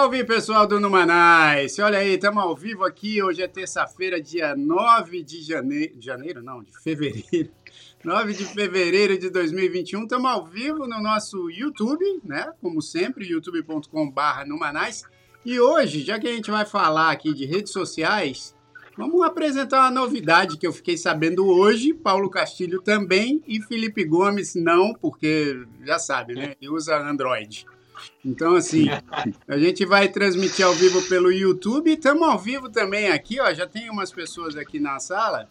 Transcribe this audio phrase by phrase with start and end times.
[0.00, 1.78] Salve pessoal do Numanais!
[1.78, 3.22] Olha aí, estamos ao vivo aqui.
[3.22, 5.94] Hoje é terça-feira, dia 9 de janeiro.
[5.94, 7.50] De janeiro, não, de fevereiro.
[8.02, 10.04] 9 de fevereiro de 2021.
[10.04, 12.50] Estamos ao vivo no nosso YouTube, né?
[12.62, 15.04] Como sempre, youtube.com/barra Numanais.
[15.44, 18.56] E hoje, já que a gente vai falar aqui de redes sociais,
[18.96, 21.92] vamos apresentar uma novidade que eu fiquei sabendo hoje.
[21.92, 26.54] Paulo Castilho também e Felipe Gomes não, porque já sabe, né?
[26.58, 27.66] Ele usa Android.
[28.24, 28.86] Então, assim,
[29.48, 31.92] a gente vai transmitir ao vivo pelo YouTube.
[31.92, 33.52] Estamos ao vivo também aqui, ó.
[33.52, 35.48] Já tem umas pessoas aqui na sala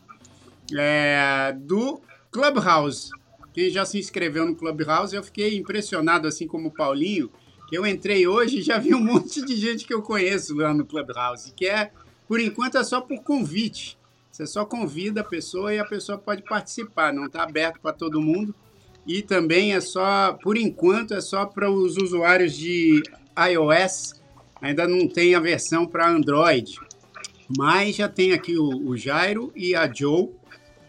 [0.77, 3.09] é, do Clubhouse.
[3.53, 7.31] Quem já se inscreveu no Clubhouse, eu fiquei impressionado, assim como o Paulinho,
[7.67, 10.73] que eu entrei hoje e já vi um monte de gente que eu conheço lá
[10.73, 11.91] no Clubhouse, que é,
[12.27, 13.97] por enquanto, é só por convite.
[14.31, 18.21] Você só convida a pessoa e a pessoa pode participar, não está aberto para todo
[18.21, 18.55] mundo.
[19.09, 23.01] E também é só, por enquanto, é só para os usuários de
[23.51, 24.21] iOS.
[24.61, 26.75] Ainda não tem a versão para Android.
[27.57, 30.29] Mas já tem aqui o, o Jairo e a Joe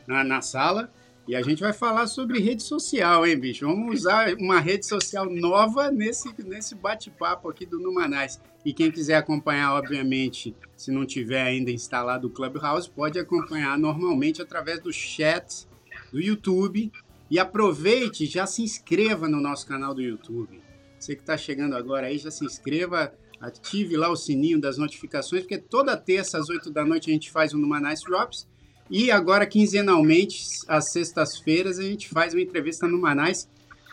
[0.07, 0.93] na, na sala.
[1.27, 3.67] E a gente vai falar sobre rede social, hein, bicho?
[3.67, 8.39] Vamos usar uma rede social nova nesse, nesse bate-papo aqui do Numanais.
[8.67, 14.43] E quem quiser acompanhar, obviamente, se não tiver ainda instalado o Clubhouse, pode acompanhar normalmente
[14.43, 15.67] através do chat
[16.13, 16.93] do YouTube.
[17.31, 20.61] E aproveite, já se inscreva no nosso canal do YouTube.
[20.99, 25.43] Você que está chegando agora aí, já se inscreva, ative lá o sininho das notificações,
[25.43, 28.49] porque toda terça às 8 da noite a gente faz um Numanais Drops.
[28.91, 33.49] E agora, quinzenalmente, às sextas-feiras, a gente faz uma entrevista no Manais.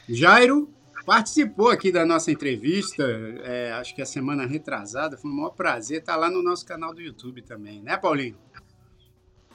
[0.10, 0.68] Jairo
[1.06, 3.04] participou aqui da nossa entrevista,
[3.44, 6.94] é, acho que a semana retrasada, foi um maior prazer, tá lá no nosso canal
[6.94, 8.36] do YouTube também, né, Paulinho?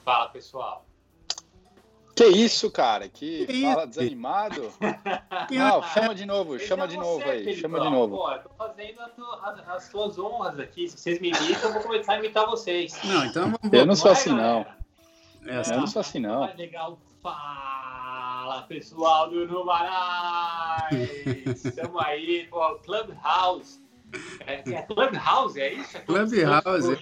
[0.03, 0.87] Fala, pessoal.
[2.15, 3.09] Que isso, cara?
[3.09, 4.71] Que, que fala desanimado?
[5.49, 8.17] Não, chama de novo, chama de novo aí, chama de novo.
[8.17, 10.87] Pô, eu tô fazendo as, as suas honras aqui.
[10.87, 12.99] Se vocês me imitam, eu vou começar a imitar vocês.
[13.03, 13.59] Não, então vamos.
[13.71, 14.65] Eu não sou assim, não.
[15.45, 16.53] É, eu não sou assim, não.
[16.55, 16.99] Legal.
[17.21, 20.91] Fala, pessoal do Numarais!
[21.65, 23.81] Estamos aí, pô, Clubhouse.
[24.45, 25.97] É, é Clubhouse, é isso?
[25.97, 26.97] É Clubhouse.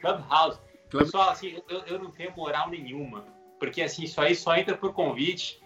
[0.00, 0.58] Clubhouse.
[0.90, 3.24] Pessoal, assim, eu, eu não tenho moral nenhuma,
[3.60, 5.60] porque assim, isso aí só entra por convite.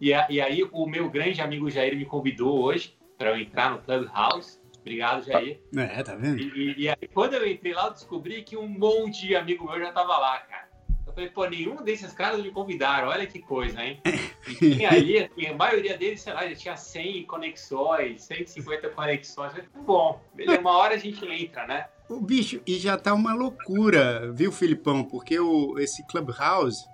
[0.00, 3.78] E, e aí, o meu grande amigo Jair me convidou hoje para eu entrar no
[3.78, 4.58] Clubhouse.
[4.80, 5.60] Obrigado, Jair.
[5.76, 6.40] É, tá vendo?
[6.40, 9.64] E, e, e, aí, quando eu entrei lá, eu descobri que um monte de amigo
[9.64, 10.68] meu já tava lá, cara.
[11.06, 14.00] Eu falei, pô, nenhum desses caras me convidaram, olha que coisa, hein?
[14.48, 19.56] E tinha ali, assim, a maioria deles, sei lá, já tinha 100 conexões, 150 conexões.
[19.56, 21.86] Eu falei, bom, beleza, uma hora a gente entra, né?
[22.08, 25.04] O bicho, e já tá uma loucura, viu, Filipão?
[25.04, 26.84] Porque o, esse Clubhouse,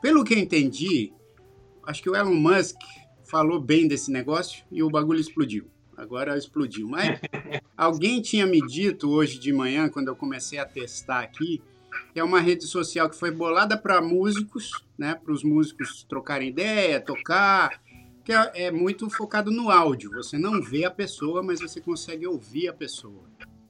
[0.00, 1.12] pelo que eu entendi,
[1.86, 2.76] acho que o Elon Musk
[3.24, 5.66] falou bem desse negócio e o bagulho explodiu.
[5.96, 6.88] Agora explodiu.
[6.88, 7.20] Mas
[7.76, 11.62] alguém tinha me dito hoje de manhã, quando eu comecei a testar aqui,
[12.12, 16.48] que é uma rede social que foi bolada para músicos, né, para os músicos trocarem
[16.48, 17.80] ideia, tocar,
[18.24, 20.10] que é, é, muito focado no áudio.
[20.12, 23.24] Você não vê a pessoa, mas você consegue ouvir a pessoa.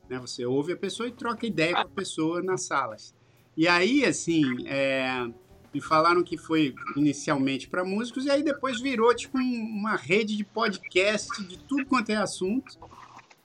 [0.09, 0.19] Né?
[0.19, 3.15] Você ouve a pessoa e troca ideia com a pessoa nas salas.
[3.57, 5.29] E aí, assim, é,
[5.73, 10.45] me falaram que foi inicialmente para músicos e aí depois virou tipo uma rede de
[10.45, 12.79] podcast de tudo quanto é assunto.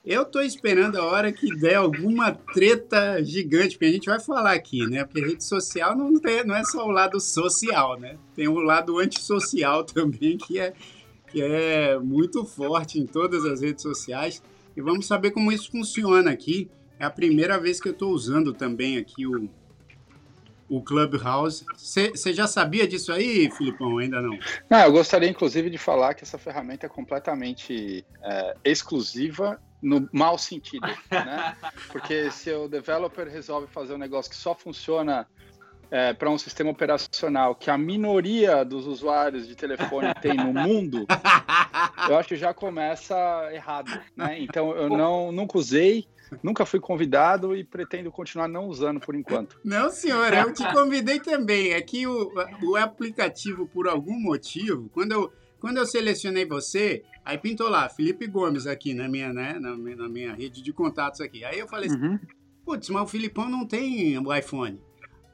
[0.03, 4.53] Eu tô esperando a hora que der alguma treta gigante, porque a gente vai falar
[4.53, 5.03] aqui, né?
[5.03, 8.15] Porque rede social não, tem, não é só o lado social, né?
[8.35, 10.73] Tem o lado antissocial também, que é,
[11.31, 14.43] que é muito forte em todas as redes sociais.
[14.77, 16.69] E vamos saber como isso funciona aqui.
[16.99, 19.49] É a primeira vez que eu estou usando também aqui o,
[20.69, 21.65] o Clubhouse.
[21.75, 23.97] Você já sabia disso aí, Filipão?
[23.97, 24.37] Ainda não?
[24.69, 30.37] Não, eu gostaria inclusive de falar que essa ferramenta é completamente é, exclusiva no mau
[30.37, 31.55] sentido, né?
[31.91, 35.27] Porque se o developer resolve fazer um negócio que só funciona
[35.91, 41.05] é, para um sistema operacional que a minoria dos usuários de telefone tem no mundo,
[42.09, 43.15] eu acho que já começa
[43.53, 44.39] errado, né?
[44.39, 46.07] Então eu não nunca usei,
[46.43, 49.59] nunca fui convidado e pretendo continuar não usando por enquanto.
[49.63, 51.73] Não, senhor, eu te convidei também.
[51.73, 52.31] É que o,
[52.63, 58.27] o aplicativo, por algum motivo, quando eu, quando eu selecionei você, Aí pintou lá, Felipe
[58.27, 61.43] Gomes aqui na minha, né, na, na minha rede de contatos aqui.
[61.43, 62.19] Aí eu falei assim, uhum.
[62.63, 64.79] putz, mas o Filipão não tem o iPhone.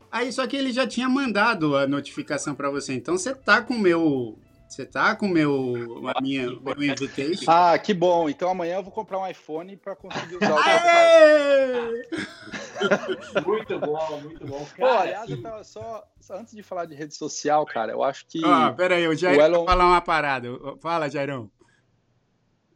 [0.09, 2.93] Aí só que ele já tinha mandado a notificação para você.
[2.93, 4.39] Então você tá com o meu
[4.71, 7.43] você tá com meu, a minha, meu invitation?
[7.47, 8.29] Ah, que bom.
[8.29, 10.61] Então amanhã eu vou comprar um iPhone para conseguir usar o
[13.45, 14.65] Muito bom, muito bom.
[14.75, 18.01] Cara, Pô, aliás, eu tava só, só, antes de falar de rede social, cara, eu
[18.01, 18.41] acho que.
[18.43, 19.65] Ah, pera aí, o Jair o Elon...
[19.65, 20.47] falar uma parada.
[20.81, 21.51] Fala, Jairão.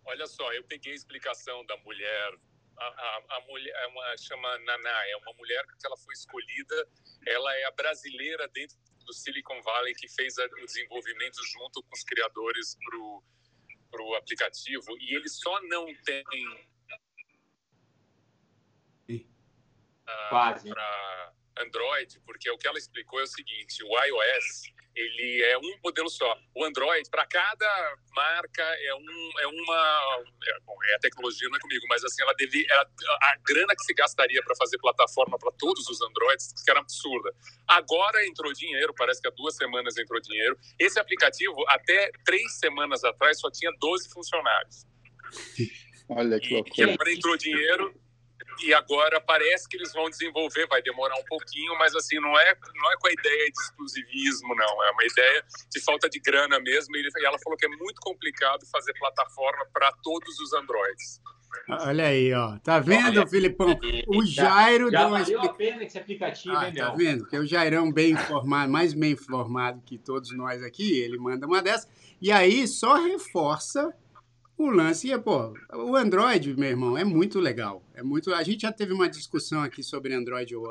[0.05, 2.37] Olha só, eu peguei a explicação da mulher
[2.77, 6.87] a, a, a mulher é uma, chama Naná, é uma mulher que ela foi escolhida,
[7.25, 12.03] ela é a brasileira dentro do Silicon Valley que fez o desenvolvimento junto com os
[12.03, 12.75] criadores
[13.89, 16.23] para o aplicativo e ele só não tem
[19.09, 25.57] uh, para Android, porque o que ela explicou é o seguinte: o iOS ele é
[25.57, 26.37] um modelo só.
[26.55, 30.23] O Android, para cada marca, é, um, é uma.
[30.47, 32.65] É, bom, é a tecnologia, não é comigo, mas assim, ela deve.
[32.69, 32.89] Ela,
[33.21, 37.33] a grana que se gastaria para fazer plataforma para todos os Androids, que era absurda.
[37.67, 40.57] Agora entrou dinheiro, parece que há duas semanas entrou dinheiro.
[40.79, 44.85] Esse aplicativo, até três semanas atrás, só tinha 12 funcionários.
[46.07, 46.73] Olha que loucura.
[46.77, 48.04] E agora entrou dinheiro
[48.63, 52.55] e agora parece que eles vão desenvolver, vai demorar um pouquinho, mas assim, não é,
[52.75, 54.83] não é com a ideia de exclusivismo, não.
[54.83, 56.95] É uma ideia de falta de grana mesmo.
[56.95, 61.21] E ela falou que é muito complicado fazer plataforma para todos os Androids.
[61.69, 62.57] Olha aí, ó.
[62.59, 63.79] Tá vendo, Olha, Filipão?
[64.07, 67.19] O Jairo já, já deu uma valeu a pena esse aplicativo, ah, hein, Tá vendo?
[67.19, 71.61] Porque o Jairão bem informado, mais bem informado que todos nós aqui, ele manda uma
[71.61, 71.87] dessa.
[72.21, 73.93] E aí só reforça
[74.57, 77.83] o lance é, pô, o Android, meu irmão, é muito legal.
[77.93, 78.33] É muito.
[78.33, 80.67] A gente já teve uma discussão aqui sobre Android ou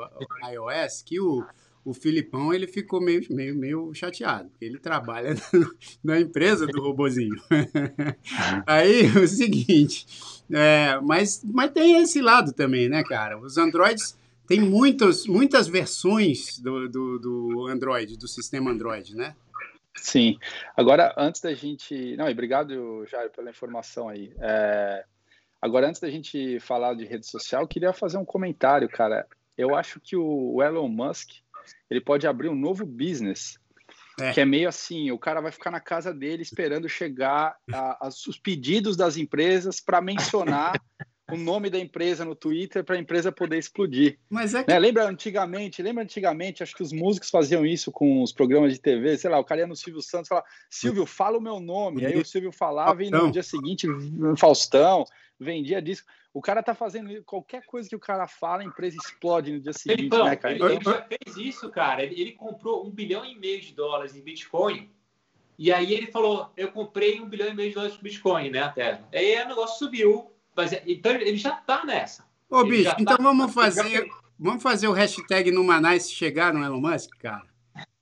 [0.51, 1.45] iOS que o,
[1.83, 5.35] o Filipão ele ficou meio, meio, meio chateado, porque ele trabalha
[6.03, 7.35] na empresa do robozinho.
[8.65, 10.07] Aí o seguinte,
[10.51, 13.37] é, mas, mas tem esse lado também, né, cara?
[13.37, 14.17] Os Androids
[14.47, 19.35] tem muitos, muitas versões do, do, do Android, do sistema Android, né?
[19.95, 20.37] Sim.
[20.75, 22.15] Agora, antes da gente.
[22.17, 24.33] Não, e obrigado, Jair, pela informação aí.
[24.39, 25.03] É...
[25.61, 29.25] Agora, antes da gente falar de rede social, eu queria fazer um comentário, cara.
[29.57, 31.31] Eu acho que o Elon Musk
[31.89, 33.57] ele pode abrir um novo business.
[34.19, 34.31] É.
[34.31, 38.07] Que é meio assim, o cara vai ficar na casa dele esperando chegar a, a,
[38.07, 40.79] os pedidos das empresas para mencionar
[41.31, 44.19] o nome da empresa no Twitter para a empresa poder explodir.
[44.29, 44.69] Mas é que...
[44.69, 44.77] Né?
[44.77, 49.17] Lembra antigamente, lembra antigamente, acho que os músicos faziam isso com os programas de TV,
[49.17, 52.03] sei lá, o cara ia no Silvio Santos e falava, Silvio, fala o meu nome.
[52.03, 53.87] E aí o Silvio falava e no dia seguinte,
[54.37, 55.05] Faustão,
[55.39, 56.07] vendia disco.
[56.33, 59.71] O cara tá fazendo qualquer coisa que o cara fala, a empresa explode no dia
[59.71, 60.53] seguinte, então, né, cara?
[60.53, 62.03] Ele, ele, já fez isso, cara.
[62.03, 64.91] Ele, ele comprou um bilhão e meio de dólares em Bitcoin.
[65.57, 68.63] E aí ele falou: Eu comprei um bilhão e meio de dólares de Bitcoin, né,
[68.63, 69.01] até.
[69.13, 72.25] Aí o negócio subiu mas, é, então ele já está nessa.
[72.49, 74.09] Ô, ele bicho, então tá, vamos fazer,
[74.39, 77.45] vamos fazer o hashtag no Manais chegar no Elon Musk, cara?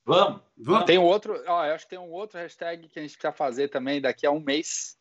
[0.04, 0.42] Vamos.
[0.56, 0.84] vamos.
[0.84, 3.32] Tem um outro, ó, eu acho que tem um outro hashtag que a gente precisa
[3.32, 4.96] fazer também daqui a um mês,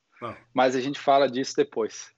[0.54, 2.14] mas a gente fala disso depois.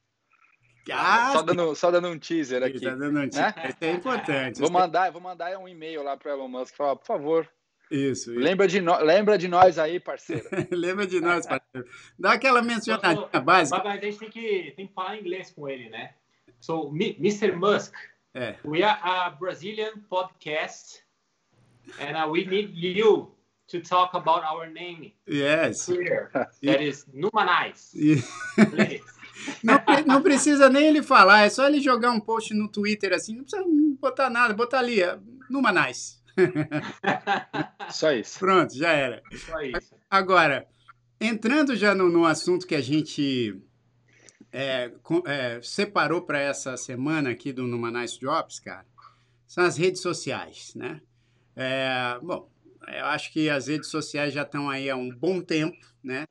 [0.92, 2.80] Ah, só, dando, só dando um teaser aqui.
[2.80, 3.56] Tá dando um teaser.
[3.56, 3.74] Né?
[3.82, 4.60] é importante.
[4.60, 7.50] Vou mandar, vou mandar um e-mail lá para o Elon Musk falar, por favor,
[7.90, 8.32] isso.
[8.32, 8.98] Lembra de, no...
[9.00, 10.46] Lembra de nós aí, parceiro.
[10.72, 11.88] Lembra de nós, parceiro.
[12.18, 13.82] Dá aquela mencionadinha so, básica.
[13.84, 16.14] Mas a gente tem que, tem que falar inglês com ele, né?
[16.60, 17.52] So, Mr.
[17.56, 17.94] Musk,
[18.34, 18.56] é.
[18.64, 21.04] we are a Brazilian podcast
[22.00, 23.36] and uh, we need you
[23.68, 25.14] to talk about our name.
[25.28, 25.86] Yes.
[25.86, 26.30] Twitter.
[26.64, 27.94] That is Numanais.
[29.64, 33.36] Não, não, precisa nem ele falar, é só ele jogar um post no Twitter assim,
[33.36, 33.64] não precisa
[34.00, 35.00] botar nada, botar ali,
[35.50, 36.22] Numanais.
[37.92, 38.40] Só isso.
[38.40, 39.22] Pronto, já era.
[39.46, 39.96] Só isso.
[40.10, 40.68] Agora,
[41.20, 43.62] entrando já no, no assunto que a gente
[44.52, 44.92] é,
[45.26, 48.86] é, separou para essa semana aqui do Numa Nice Drops, cara,
[49.46, 51.02] são as redes sociais, né?
[51.56, 52.50] É, bom,
[52.88, 56.26] eu acho que as redes sociais já estão aí há um bom tempo, né?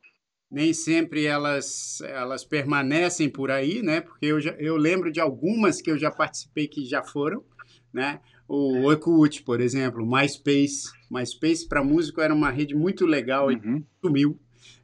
[0.50, 4.00] Nem sempre elas, elas permanecem por aí, né?
[4.00, 7.44] Porque eu, já, eu lembro de algumas que eu já participei que já foram,
[7.92, 8.20] né?
[8.46, 10.90] O Orkut, por exemplo, MySpace.
[11.10, 13.78] MySpace para músico era uma rede muito legal uhum.
[13.78, 14.38] e sumiu.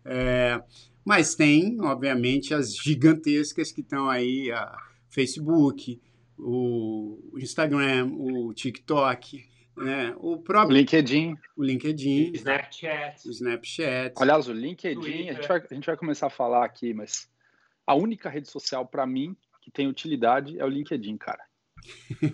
[0.04, 0.62] É,
[1.04, 4.76] mas tem, obviamente, as gigantescas que estão aí, a
[5.08, 6.00] Facebook,
[6.38, 9.44] o Instagram, o TikTok,
[9.76, 10.14] né?
[10.18, 14.14] O próprio LinkedIn, o LinkedIn, Snapchat, o Snapchat.
[14.16, 17.28] Aliás, o LinkedIn, a gente, vai, a gente vai começar a falar aqui, mas
[17.86, 21.42] a única rede social para mim que tem utilidade é o LinkedIn, cara.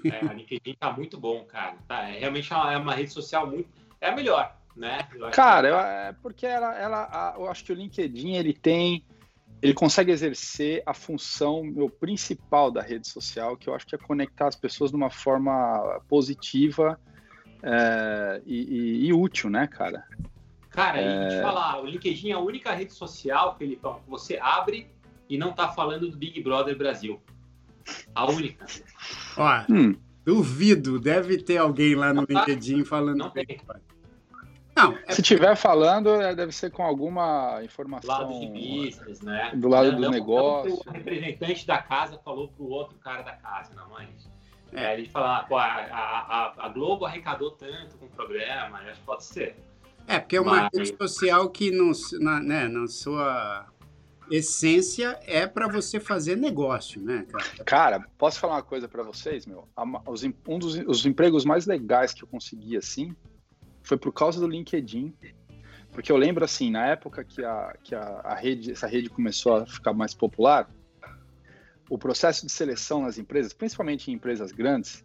[0.05, 1.77] É, a LinkedIn tá muito bom, cara.
[1.87, 3.69] Tá, é, realmente é uma, é rede social muito.
[4.01, 5.07] É a melhor, né?
[5.33, 9.05] Cara, eu, é porque ela, ela a, eu acho que o LinkedIn ele tem.
[9.63, 13.99] Ele consegue exercer a função meu, principal da rede social, que eu acho que é
[13.99, 17.01] conectar as pessoas de uma forma positiva
[17.63, 20.05] é, e, e, e, útil, né, cara?
[20.69, 21.07] Cara, é...
[21.07, 24.91] e te falar, o LinkedIn é a única rede social, Felipe, que você abre
[25.29, 27.21] e não tá falando do Big Brother Brasil.
[28.15, 28.67] A única.
[29.37, 29.97] Ó, hum.
[30.25, 32.41] duvido, deve ter alguém lá no não.
[32.41, 33.19] LinkedIn falando.
[33.19, 33.47] Não tem.
[34.77, 35.13] Não, é...
[35.13, 38.29] Se tiver falando, é, deve ser com alguma informação.
[38.29, 39.53] Do lado de business, né?
[39.55, 40.71] Do lado não, do não, negócio.
[40.85, 44.07] Não o representante da casa falou pro outro cara da casa, não é.
[44.73, 49.07] É, ele fala, pô, a, a, a, Globo arrecadou tanto com o programa, acho que
[49.07, 49.57] pode ser.
[50.07, 50.71] É, porque é uma Mas...
[50.75, 53.67] rede social que, no, na, né, na sua
[54.31, 57.65] essência, é para você fazer negócio, né, cara?
[57.65, 59.69] Cara, posso falar uma coisa para vocês, meu?
[60.49, 63.15] Um dos os empregos mais legais que eu consegui, assim,
[63.83, 65.15] foi por causa do LinkedIn.
[65.93, 69.57] Porque eu lembro, assim, na época que a, que a, a rede, essa rede começou
[69.57, 70.69] a ficar mais popular,
[71.89, 75.05] o processo de seleção nas empresas, principalmente em empresas grandes,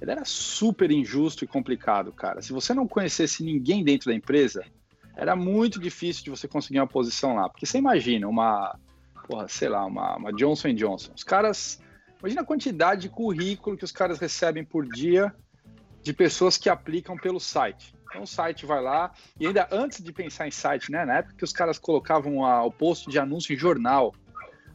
[0.00, 2.42] ele era super injusto e complicado, cara.
[2.42, 4.62] Se você não conhecesse ninguém dentro da empresa,
[5.16, 7.48] era muito difícil de você conseguir uma posição lá.
[7.48, 8.78] Porque você imagina uma,
[9.26, 11.12] porra, sei lá, uma, uma Johnson Johnson.
[11.16, 11.80] Os caras,
[12.20, 15.34] imagina a quantidade de currículo que os caras recebem por dia
[16.02, 17.94] de pessoas que aplicam pelo site.
[18.08, 21.04] Então o site vai lá, e ainda antes de pensar em site, né?
[21.04, 24.14] Na época que os caras colocavam a, o posto de anúncio em jornal,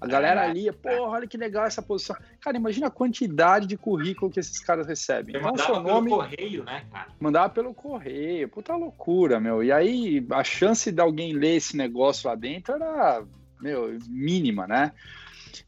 [0.02, 2.16] a galera ali, porra, olha que legal essa posição.
[2.40, 5.36] Cara, imagina a quantidade de currículo que esses caras recebem.
[5.36, 7.08] Então, mandava seu nome, pelo correio, né, cara?
[7.20, 8.50] Mandava pelo correio.
[8.50, 9.64] Puta loucura, meu.
[9.64, 13.24] E aí, a chance de alguém ler esse negócio lá dentro era,
[13.62, 14.92] meu, mínima, né?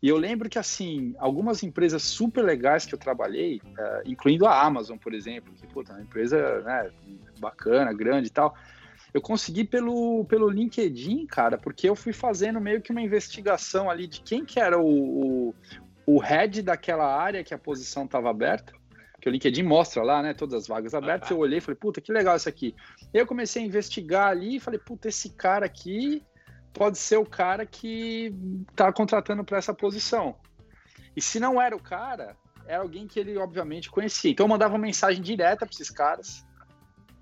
[0.01, 4.63] E eu lembro que, assim, algumas empresas super legais que eu trabalhei, uh, incluindo a
[4.63, 6.89] Amazon, por exemplo, que, puta, é uma empresa né,
[7.39, 8.55] bacana, grande e tal,
[9.13, 14.07] eu consegui pelo, pelo LinkedIn, cara, porque eu fui fazendo meio que uma investigação ali
[14.07, 15.55] de quem que era o, o,
[16.05, 18.73] o head daquela área que a posição estava aberta.
[19.21, 20.33] Que o LinkedIn mostra lá, né?
[20.33, 21.29] Todas as vagas abertas.
[21.29, 22.75] Eu olhei e falei, puta, que legal isso aqui.
[23.13, 26.21] Eu comecei a investigar ali e falei, puta, esse cara aqui
[26.73, 28.35] pode ser o cara que
[28.75, 30.35] tá contratando para essa posição.
[31.15, 32.35] E se não era o cara,
[32.67, 34.31] era alguém que ele obviamente conhecia.
[34.31, 36.43] Então eu mandava uma mensagem direta para esses caras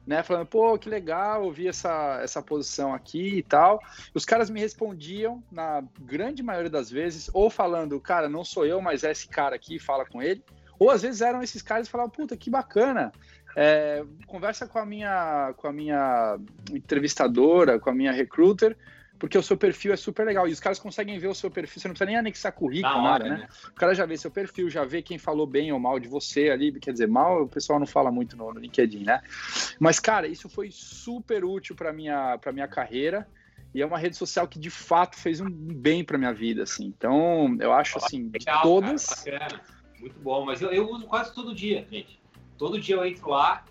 [0.05, 0.23] né?
[0.23, 3.81] Falando, pô, que legal, eu vi essa, essa posição aqui e tal.
[4.13, 8.81] Os caras me respondiam, na grande maioria das vezes, ou falando, cara, não sou eu,
[8.81, 10.43] mas é esse cara aqui, fala com ele.
[10.79, 13.11] Ou às vezes eram esses caras que falavam, puta, que bacana.
[13.55, 16.39] É, conversa com a minha com a minha
[16.71, 18.77] entrevistadora, com a minha recruiter,
[19.21, 20.47] porque o seu perfil é super legal.
[20.47, 23.03] E os caras conseguem ver o seu perfil, você não precisa nem anexar currículo, hora,
[23.03, 23.37] nada, né?
[23.41, 23.47] né?
[23.69, 26.49] O cara já vê seu perfil, já vê quem falou bem ou mal de você
[26.49, 26.71] ali.
[26.79, 29.21] Quer dizer, mal o pessoal não fala muito no, no LinkedIn, né?
[29.79, 33.27] Mas, cara, isso foi super útil para minha, pra minha carreira.
[33.75, 36.85] E é uma rede social que de fato fez um bem para minha vida, assim.
[36.87, 39.05] Então, eu acho assim, de legal, todas.
[39.23, 39.61] Cara,
[39.99, 42.19] Muito bom, mas eu, eu uso quase todo dia, gente.
[42.57, 43.63] Todo dia eu entro lá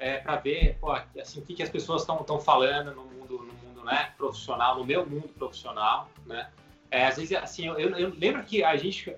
[0.00, 3.65] é, para ver pô, assim, o que, que as pessoas estão falando no mundo, no
[3.86, 6.48] né, profissional, no meu mundo profissional, né?
[6.90, 9.14] É, às vezes, assim, eu, eu, lembro que a gente,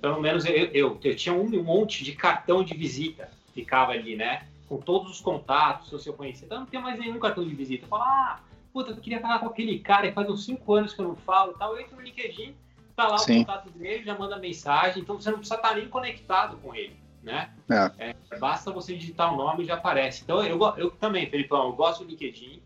[0.00, 4.46] pelo menos eu, eu, eu, tinha um monte de cartão de visita, ficava ali, né?
[4.68, 6.46] Com todos os contatos, se eu conhecia.
[6.46, 7.84] Então, não tenho mais nenhum cartão de visita.
[7.84, 8.40] Eu falo, ah,
[8.72, 11.52] puta, eu queria falar com aquele cara, faz uns cinco anos que eu não falo
[11.54, 11.74] tal.
[11.74, 12.54] Eu entro no LinkedIn,
[12.96, 13.42] tá lá Sim.
[13.42, 16.96] o contato dele, já manda mensagem, então você não precisa estar nem conectado com ele,
[17.22, 17.50] né?
[17.98, 18.14] É.
[18.30, 20.22] É, basta você digitar o nome e já aparece.
[20.22, 22.62] Então, eu, eu também, Felipão, eu gosto do LinkedIn.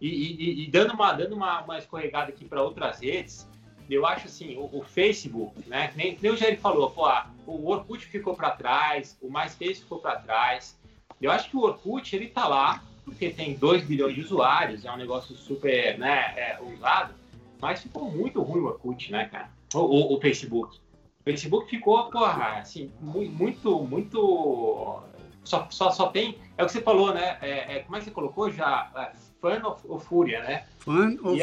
[0.00, 3.48] E, e, e, dando uma, dando uma, uma escorregada aqui para outras redes,
[3.88, 5.92] eu acho assim, o, o, Facebook, né?
[5.94, 7.08] Nem, nem o Jair falou, pô,
[7.46, 10.78] o Orkut ficou para trás, o MySpace ficou para trás.
[11.20, 14.92] Eu acho que o Orkut, ele tá lá, porque tem 2 bilhões de usuários, é
[14.92, 17.14] um negócio super, né, é, usado,
[17.60, 19.50] mas ficou muito ruim o Orkut, né, cara?
[19.74, 20.76] O, o, o Facebook.
[21.20, 25.00] O Facebook ficou, porra, assim, muito, muito...
[25.46, 26.38] Só, só, só tem...
[26.56, 27.38] É o que você falou, né?
[27.40, 28.90] É, é, como é que você colocou já?
[28.96, 30.64] É, Fan ou Fúria, né?
[30.78, 31.42] Fan ou E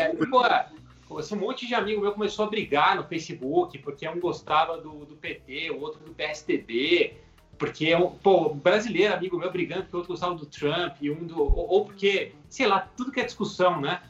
[1.14, 4.78] pô, assim, um monte de amigo meu começou a brigar no Facebook, porque um gostava
[4.78, 7.18] do, do PT, o outro do PSDB,
[7.58, 11.26] porque um, pô, brasileiro, amigo meu, brigando porque o outro gostava do Trump, e um
[11.26, 11.40] do.
[11.40, 14.02] Ou, ou, porque, sei lá, tudo que é discussão, né?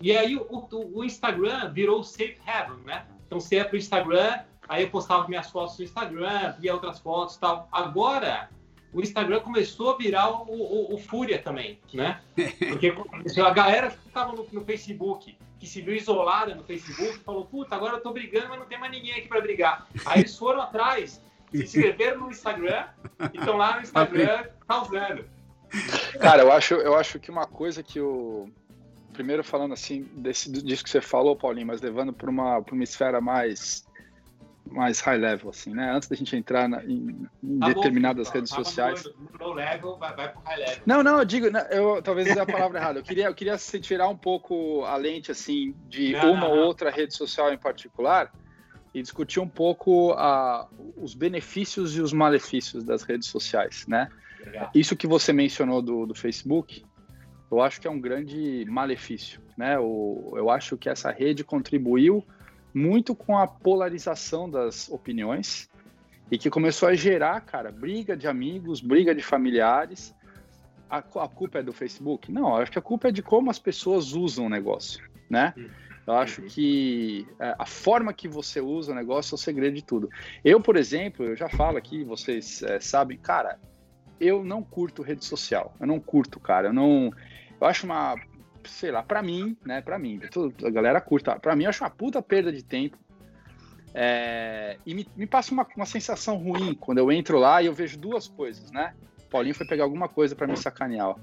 [0.00, 3.06] E aí o, o, o Instagram virou safe haven, né?
[3.26, 7.36] Então você ia pro Instagram, aí eu postava minhas fotos no Instagram, via outras fotos
[7.36, 7.68] e tal.
[7.70, 8.48] Agora,
[8.92, 12.20] o Instagram começou a virar o, o, o Fúria também, né?
[12.58, 12.94] Porque
[13.40, 17.74] a galera que estava no, no, Facebook, que se viu isolada no Facebook, falou, puta,
[17.74, 19.86] agora eu tô brigando, mas não tem mais ninguém aqui para brigar.
[20.06, 22.86] Aí eles foram atrás, se inscreveram no Instagram
[23.32, 25.24] e estão lá no Instagram causando.
[26.18, 28.48] Cara, eu acho, eu acho que uma coisa que o...
[29.12, 33.20] Primeiro falando assim, desse, disso que você falou, Paulinho, mas levando para uma, uma esfera
[33.20, 33.87] mais
[34.70, 35.90] mais high level, assim, né?
[35.92, 39.04] Antes da gente entrar na, em, em tá determinadas bom, redes tá sociais.
[39.04, 40.82] No low level, vai, vai pro high level.
[40.86, 42.98] Não, não, eu digo, eu talvez use a palavra errada.
[42.98, 46.90] Eu queria, eu queria tirar um pouco a lente, assim, de não, uma ou outra
[46.90, 48.30] rede social em particular
[48.94, 54.08] e discutir um pouco a, os benefícios e os malefícios das redes sociais, né?
[54.44, 54.70] Legal.
[54.74, 56.84] Isso que você mencionou do, do Facebook,
[57.50, 59.78] eu acho que é um grande malefício, né?
[59.78, 62.24] O, eu acho que essa rede contribuiu
[62.74, 65.68] muito com a polarização das opiniões
[66.30, 70.14] e que começou a gerar, cara, briga de amigos, briga de familiares.
[70.90, 72.30] A, a culpa é do Facebook?
[72.30, 75.54] Não, acho que a culpa é de como as pessoas usam o negócio, né?
[76.06, 79.84] Eu acho que é, a forma que você usa o negócio é o segredo de
[79.84, 80.08] tudo.
[80.42, 83.58] Eu, por exemplo, eu já falo aqui, vocês é, sabem, cara,
[84.20, 85.74] eu não curto rede social.
[85.78, 86.68] Eu não curto, cara.
[86.68, 87.12] Eu não.
[87.60, 88.16] Eu acho uma.
[88.68, 89.80] Sei lá, pra mim, né?
[89.80, 90.20] Pra mim,
[90.64, 91.38] a galera curta.
[91.38, 92.96] Pra mim, eu acho uma puta perda de tempo.
[93.94, 97.72] É, e me, me passa uma, uma sensação ruim quando eu entro lá e eu
[97.72, 98.94] vejo duas coisas, né?
[99.30, 101.16] Paulinho foi pegar alguma coisa para me sacanear.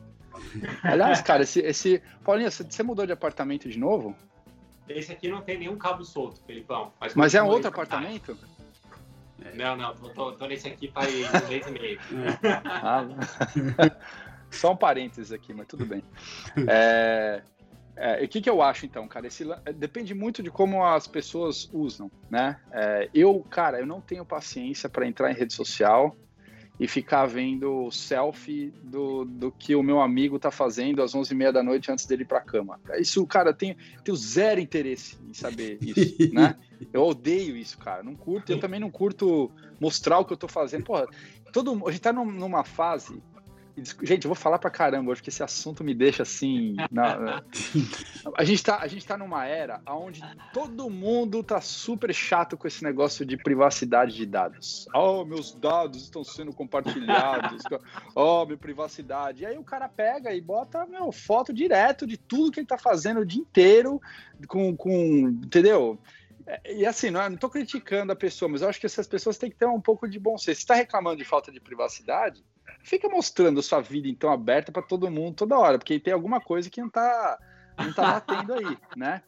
[0.84, 2.02] Aliás, cara, esse, esse.
[2.24, 4.16] Paulinho, você mudou de apartamento de novo?
[4.88, 6.92] Esse aqui não tem nenhum cabo solto, Felipão.
[7.00, 8.38] Mas, mas é um outro apartamento?
[9.54, 12.00] Não, não, tô, tô, tô nesse aqui faz um mês e meio.
[12.66, 13.06] Ah,
[14.56, 16.04] só um parênteses aqui, mas tudo bem.
[16.68, 17.42] É,
[17.96, 19.28] é, o que, que eu acho então, cara?
[19.28, 19.46] Esse,
[19.76, 22.60] depende muito de como as pessoas usam, né?
[22.72, 26.16] É, eu, cara, eu não tenho paciência para entrar em rede social
[26.78, 31.64] e ficar vendo selfie do, do que o meu amigo tá fazendo às 11h30 da
[31.64, 32.80] noite antes dele ir pra cama.
[33.00, 36.56] Isso, cara, tenho, tenho zero interesse em saber isso, né?
[36.92, 38.04] Eu odeio isso, cara.
[38.04, 40.84] Não curto, eu também não curto mostrar o que eu tô fazendo.
[40.84, 41.08] Porra,
[41.54, 43.24] todo, a gente tá numa fase
[43.78, 46.76] Gente, eu vou falar pra caramba hoje, porque esse assunto me deixa assim.
[46.90, 47.44] Na...
[48.38, 50.22] a, gente tá, a gente tá numa era onde
[50.54, 54.88] todo mundo tá super chato com esse negócio de privacidade de dados.
[54.94, 57.64] Oh, meus dados estão sendo compartilhados.
[58.16, 59.44] oh, minha privacidade.
[59.44, 62.78] E aí o cara pega e bota meu, foto direto de tudo que ele tá
[62.78, 64.02] fazendo o dia inteiro,
[64.48, 64.76] com.
[64.76, 66.00] com entendeu?
[66.66, 69.38] E assim, não, é, não tô criticando a pessoa, mas eu acho que essas pessoas
[69.38, 70.60] têm que ter um pouco de bom senso.
[70.60, 72.46] Se está reclamando de falta de privacidade,
[72.86, 76.70] fica mostrando sua vida então aberta para todo mundo toda hora, porque tem alguma coisa
[76.70, 77.38] que não tá,
[77.78, 79.24] não tá batendo aí, né?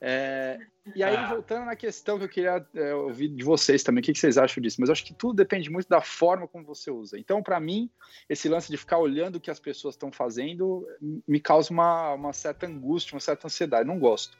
[0.00, 0.58] É,
[0.94, 4.12] e aí, voltando na questão que eu queria é, ouvir de vocês também, o que,
[4.12, 4.76] que, vocês acham disso?
[4.80, 7.18] Mas eu acho que tudo depende muito da forma como você usa.
[7.18, 7.90] Então, para mim,
[8.28, 10.86] esse lance de ficar olhando o que as pessoas estão fazendo
[11.26, 13.88] me causa uma, uma certa angústia, uma certa ansiedade.
[13.88, 14.38] Não gosto.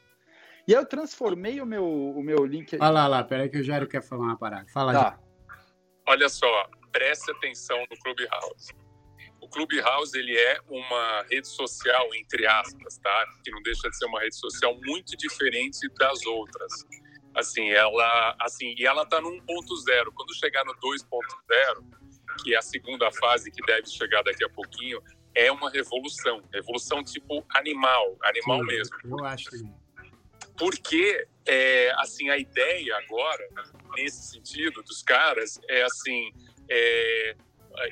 [0.65, 2.75] E aí eu transformei o meu, o meu link.
[2.75, 4.65] Olha lá, lá, peraí que o Jairo quer falar uma parada.
[4.71, 5.19] Fala tá.
[6.07, 8.73] Olha só, preste atenção no Clubhouse.
[9.41, 13.25] O Clubhouse ele é uma rede social entre aspas, tá?
[13.43, 16.71] Que não deixa de ser uma rede social muito diferente das outras.
[17.33, 20.11] Assim, ela, assim, e ela tá no 1.0.
[20.13, 21.99] Quando chegar no 2.0,
[22.43, 25.01] que é a segunda fase que deve chegar daqui a pouquinho,
[25.35, 28.95] é uma revolução, revolução tipo animal, animal Sim, mesmo.
[29.05, 29.49] Eu acho.
[30.57, 33.47] Porque é, assim a ideia agora
[33.95, 36.31] nesse sentido dos caras é assim
[36.69, 37.35] é,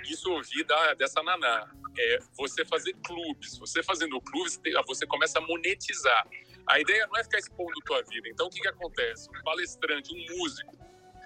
[0.04, 1.70] isso ouvi da, dessa naná.
[1.98, 6.28] É, você fazer clubes, você fazendo clubes, você começa a monetizar.
[6.68, 8.28] A ideia não é ficar expondo tua vida.
[8.28, 9.30] Então, o que, que acontece?
[9.30, 10.78] Um palestrante, um músico,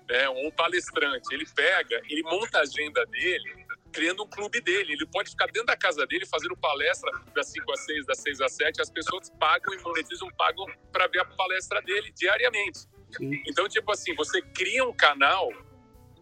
[0.08, 4.94] né, um palestrante, ele pega, ele monta a agenda dele, criando um clube dele.
[4.94, 8.42] Ele pode ficar dentro da casa dele fazendo palestra das 5 às 6, das 6
[8.42, 8.82] às 7.
[8.82, 12.88] As pessoas pagam e monetizam, pagam para ver a palestra dele diariamente.
[13.46, 15.52] Então, tipo assim, você cria um canal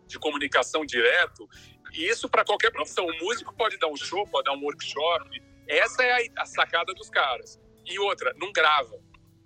[0.10, 1.48] de comunicação direto,
[1.94, 3.06] e isso para qualquer profissão.
[3.06, 5.42] O músico pode dar um show, pode dar um workshop.
[5.68, 7.60] Essa é a, a sacada dos caras.
[7.86, 9.00] E outra, não grava.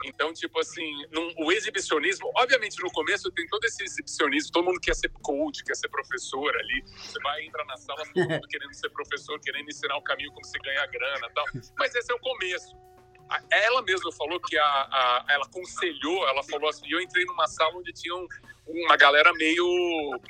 [0.06, 4.80] Então, tipo assim, num, o exibicionismo, obviamente no começo tem todo esse exibicionismo, todo mundo
[4.80, 6.84] quer ser coach, quer ser professor ali.
[6.98, 10.46] Você vai entrar na sala, todo mundo querendo ser professor, querendo ensinar o caminho como
[10.46, 11.46] você ganha grana tal.
[11.78, 12.76] Mas esse é o começo.
[13.52, 17.76] Ela mesma falou que a, a, ela aconselhou, ela falou assim, eu entrei numa sala
[17.76, 18.28] onde tinham
[18.68, 19.66] uma galera meio,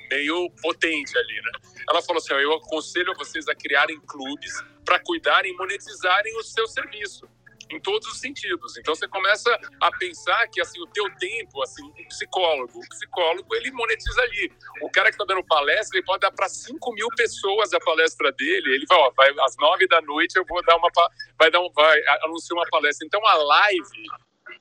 [0.09, 1.51] meio potente ali, né?
[1.89, 4.53] Ela falou assim, eu aconselho vocês a criarem clubes
[4.85, 7.27] para cuidarem e monetizarem o seu serviço
[7.73, 8.77] em todos os sentidos.
[8.77, 9.49] Então você começa
[9.81, 14.51] a pensar que assim o teu tempo, assim, um psicólogo, o psicólogo ele monetiza ali.
[14.81, 18.31] O cara que está dando palestra, ele pode dar para 5 mil pessoas a palestra
[18.31, 18.75] dele.
[18.75, 20.89] Ele vai, ó, vai às 9 da noite eu vou dar uma,
[21.37, 23.05] vai dar um, vai anunciar uma palestra.
[23.05, 24.07] Então a live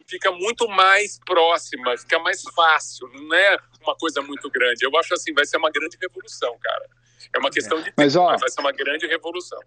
[0.06, 4.84] fica muito mais próxima, fica mais fácil, não é uma coisa muito grande.
[4.84, 6.88] Eu acho assim, vai ser uma grande revolução, cara.
[7.34, 9.60] É uma questão de tempo, mas, ó, vai ser uma grande revolução.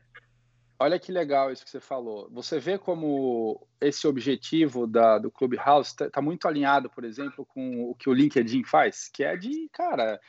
[0.77, 2.29] Olha que legal isso que você falou.
[2.31, 7.89] Você vê como esse objetivo da, do Clubhouse está tá muito alinhado, por exemplo, com
[7.89, 10.19] o que o LinkedIn faz, que é de, cara,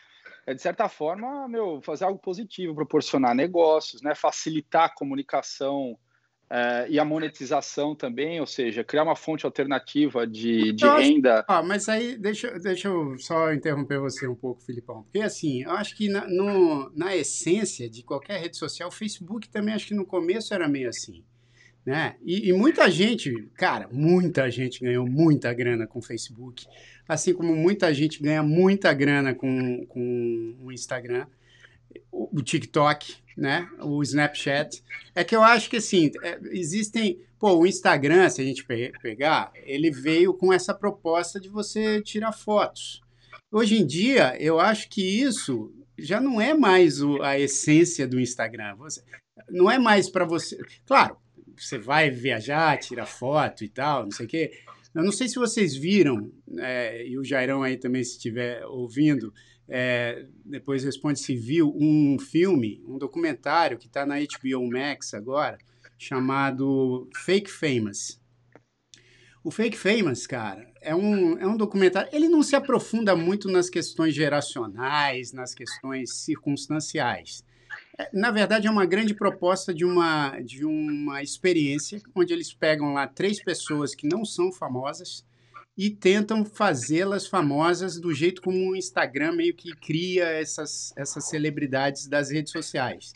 [0.46, 5.98] é de certa forma, meu, fazer algo positivo, proporcionar negócios, né, facilitar a comunicação
[6.48, 11.44] Uh, e a monetização também, ou seja, criar uma fonte alternativa de, de renda.
[11.48, 15.02] ah, mas aí, deixa, deixa eu só interromper você um pouco, Filipão.
[15.02, 19.48] Porque, assim, eu acho que na, no, na essência de qualquer rede social, o Facebook
[19.48, 21.24] também acho que no começo era meio assim.
[21.85, 22.14] né?
[22.24, 26.64] E, e, muita gente, cara, muita gente ganhou muita grana com o Facebook,
[27.09, 31.26] assim como muita gente ganha muita grana com, com o Instagram,
[32.12, 33.68] o, o TikTok, né?
[33.81, 34.83] O Snapchat.
[35.14, 37.20] É que eu acho que assim, é, existem.
[37.38, 42.01] Pô, o Instagram, se a gente pe pegar, ele veio com essa proposta de você
[42.01, 43.03] tirar fotos.
[43.53, 48.18] Hoje em dia, eu acho que isso já não é mais o, a essência do
[48.18, 48.75] Instagram.
[48.77, 49.03] Você,
[49.51, 50.59] não é mais para você.
[50.87, 51.16] Claro,
[51.57, 54.53] você vai viajar, tira foto e tal, não sei o quê.
[54.94, 59.33] Eu não sei se vocês viram, é, e o Jairão aí também, se estiver ouvindo,
[59.68, 65.59] é, depois responde se viu um filme, um documentário que está na HBO Max agora,
[65.98, 68.20] chamado Fake Famous.
[69.42, 72.11] O Fake Famous, cara, é um, é um documentário.
[72.12, 77.44] Ele não se aprofunda muito nas questões geracionais, nas questões circunstanciais.
[77.98, 82.92] É, na verdade, é uma grande proposta de uma, de uma experiência onde eles pegam
[82.92, 85.24] lá três pessoas que não são famosas
[85.76, 92.06] e tentam fazê-las famosas do jeito como o Instagram meio que cria essas, essas celebridades
[92.06, 93.12] das redes sociais.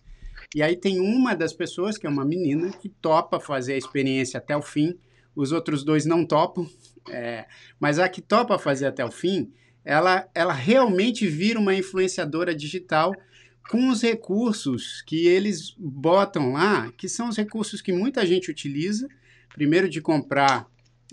[0.55, 4.39] E aí tem uma das pessoas, que é uma menina, que topa fazer a experiência
[4.39, 4.99] até o fim,
[5.35, 6.69] os outros dois não topam,
[7.09, 7.47] é,
[7.79, 9.51] mas a que topa fazer até o fim,
[9.83, 13.15] ela, ela realmente vira uma influenciadora digital
[13.71, 19.09] com os recursos que eles botam lá, que são os recursos que muita gente utiliza,
[19.55, 20.67] primeiro de comprar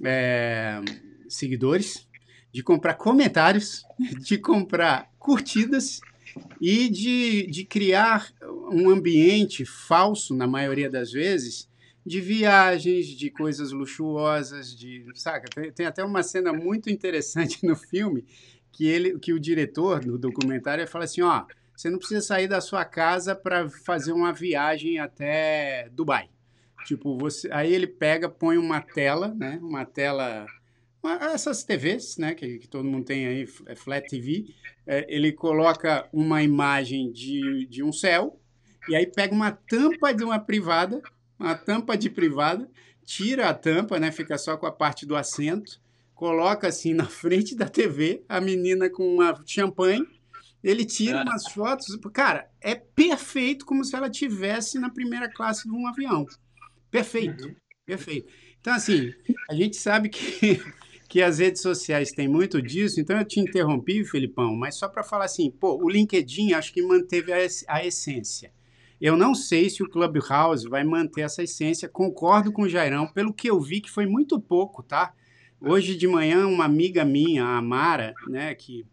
[0.03, 0.81] é,
[1.29, 2.07] seguidores,
[2.51, 3.83] de comprar comentários,
[4.19, 5.99] de comprar curtidas
[6.61, 8.31] e de, de criar
[8.71, 11.67] um ambiente falso, na maioria das vezes,
[12.05, 15.47] de viagens, de coisas luxuosas, de saca.
[15.53, 18.23] Tem, tem, até uma cena muito interessante no filme
[18.71, 22.61] que ele, que o diretor do documentário fala assim, ó, você não precisa sair da
[22.61, 26.29] sua casa para fazer uma viagem até Dubai.
[26.85, 29.59] Tipo, você, aí ele pega, põe uma tela, né?
[29.61, 30.45] Uma tela,
[31.10, 32.34] essas TVs, né?
[32.34, 34.46] Que, que, todo mundo tem aí, é flat TV.
[34.86, 38.39] É, ele coloca uma imagem de, de um céu
[38.88, 41.02] e aí pega uma tampa de uma privada,
[41.39, 42.70] uma tampa de privada,
[43.06, 44.12] tira a tampa, né?
[44.12, 45.80] Fica só com a parte do assento,
[46.15, 50.06] coloca assim na frente da TV a menina com uma champanhe
[50.63, 51.24] ele tira é.
[51.24, 51.98] umas fotos.
[52.13, 56.26] Cara, é perfeito como se ela tivesse na primeira classe de um avião.
[56.89, 57.46] Perfeito.
[57.46, 57.56] Uhum.
[57.86, 58.34] Perfeito.
[58.60, 59.13] Então, assim,
[59.50, 60.62] a gente sabe que,
[61.08, 65.04] que as redes sociais têm muito disso, então eu te interrompi, Felipão, mas só para
[65.04, 68.52] falar assim, pô, o LinkedIn acho que manteve a, essência.
[69.00, 73.34] Eu não sei se o Clubhouse vai manter essa essência, concordo com o Jairão, pelo
[73.34, 75.13] que eu vi que foi muito pouco, tá?
[75.62, 78.86] Hoje de manhã, uma amiga minha, a Amara, né, que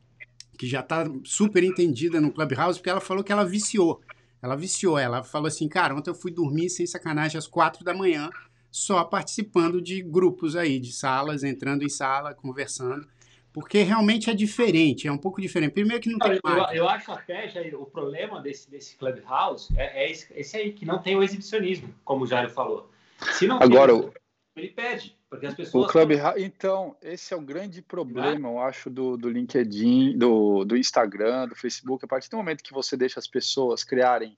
[0.57, 4.01] que já está super entendida no Clubhouse, porque ela falou que ela viciou.
[4.41, 7.95] Ela viciou, ela falou assim, cara, ontem eu fui dormir sem sacanagem às quatro da
[7.95, 8.31] manhã,
[8.75, 13.07] só participando de grupos aí, de salas, entrando em sala, conversando,
[13.53, 15.71] porque realmente é diferente, é um pouco diferente.
[15.71, 20.03] Primeiro que não tem eu, eu, acho até, Jair, o problema desse, desse Clubhouse é,
[20.03, 22.91] é esse, esse, aí, que não tem o exibicionismo, como o Jairo falou.
[23.35, 24.11] Se não Agora, tem,
[24.57, 25.17] ele pede.
[25.31, 25.85] Porque as pessoas.
[25.85, 30.77] O Clubhouse, então, esse é o grande problema, eu acho, do, do LinkedIn, do, do
[30.77, 32.05] Instagram, do Facebook.
[32.05, 34.37] A partir do momento que você deixa as pessoas criarem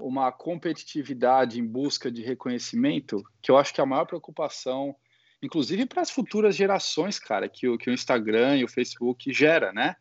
[0.00, 4.94] uma competitividade em busca de reconhecimento, que eu acho que é a maior preocupação,
[5.42, 9.72] inclusive para as futuras gerações, cara, que o, que o Instagram e o Facebook gera,
[9.72, 9.94] né?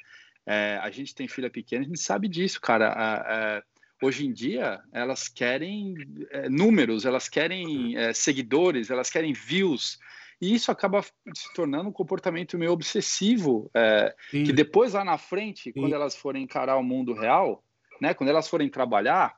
[0.46, 3.64] É, a gente tem filha pequena, a gente sabe disso, cara.
[4.02, 5.94] hoje em dia, elas querem
[6.32, 10.00] é, números, elas querem é, seguidores, elas querem views,
[10.42, 15.72] e isso acaba se tornando um comportamento meio obsessivo, é, que depois lá na frente,
[15.72, 15.74] Sim.
[15.74, 17.64] quando elas forem encarar o mundo real,
[18.00, 19.36] né, quando elas forem trabalhar,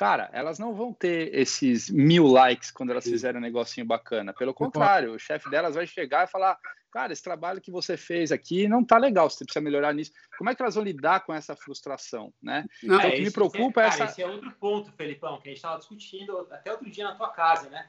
[0.00, 4.32] cara, elas não vão ter esses mil likes quando elas fizerem um negocinho bacana.
[4.32, 6.58] Pelo contrário, o chefe delas vai chegar e falar:
[6.90, 10.10] cara, esse trabalho que você fez aqui não tá legal, você precisa melhorar nisso.
[10.38, 12.64] Como é que elas vão lidar com essa frustração, né?
[12.82, 14.04] Não, então, é, o que me preocupa é, é essa.
[14.04, 17.28] Esse é outro ponto, Felipão, que a gente estava discutindo até outro dia na tua
[17.28, 17.86] casa, né?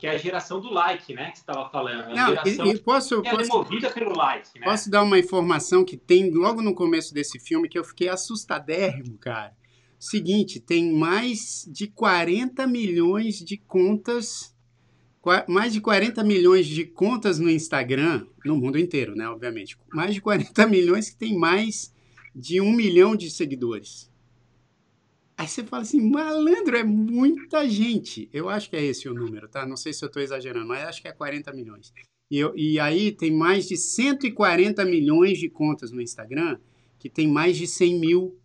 [0.00, 1.30] que é a geração do like, né?
[1.30, 2.10] Que você estava falando.
[2.10, 4.64] É Não, e, e posso, que é movida pelo like, né?
[4.64, 9.16] Posso dar uma informação que tem logo no começo desse filme que eu fiquei assustadérrimo,
[9.18, 9.54] cara.
[10.02, 14.52] Seguinte, tem mais de 40 milhões de contas,
[15.46, 19.28] mais de 40 milhões de contas no Instagram, no mundo inteiro, né?
[19.28, 19.78] Obviamente.
[19.94, 21.94] Mais de 40 milhões que tem mais
[22.34, 24.10] de um milhão de seguidores.
[25.36, 28.28] Aí você fala assim, malandro, é muita gente.
[28.32, 29.64] Eu acho que é esse o número, tá?
[29.64, 31.94] Não sei se eu estou exagerando, mas acho que é 40 milhões.
[32.28, 36.58] E, eu, e aí tem mais de 140 milhões de contas no Instagram
[36.98, 38.36] que tem mais de 100 mil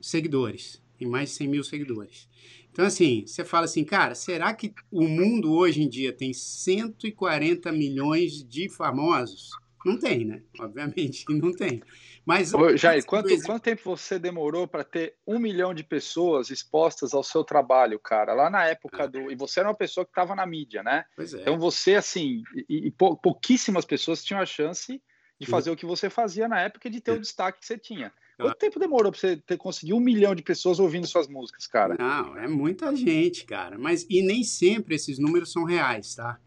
[0.00, 0.82] seguidores.
[0.98, 2.28] Tem mais de 100 mil seguidores.
[2.70, 7.70] Então, assim, você fala assim, cara, será que o mundo hoje em dia tem 140
[7.72, 9.50] milhões de famosos?
[9.84, 10.42] Não tem, né?
[10.58, 11.80] Obviamente que não tem.
[12.26, 12.52] Mas.
[12.52, 17.22] Ô, Jair, quanto, quanto tempo você demorou para ter um milhão de pessoas expostas ao
[17.22, 18.34] seu trabalho, cara?
[18.34, 19.06] Lá na época Ah.
[19.06, 19.30] do.
[19.30, 21.04] E você era uma pessoa que estava na mídia, né?
[21.14, 21.40] Pois é.
[21.42, 25.00] Então você, assim, e, e pou- pouquíssimas pessoas tinham a chance
[25.40, 27.78] de fazer o que você fazia na época e de ter o destaque que você
[27.78, 28.12] tinha.
[28.38, 31.96] Quanto tempo demorou para você ter conseguido um milhão de pessoas ouvindo suas músicas, cara?
[31.98, 33.76] Não, é muita gente, cara.
[33.76, 36.38] Mas e nem sempre esses números são reais, tá?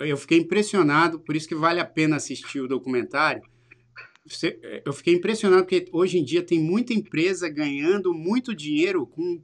[0.00, 3.42] Eu fiquei impressionado, por isso que vale a pena assistir o documentário.
[4.84, 9.40] Eu fiquei impressionado porque hoje em dia tem muita empresa ganhando muito dinheiro com,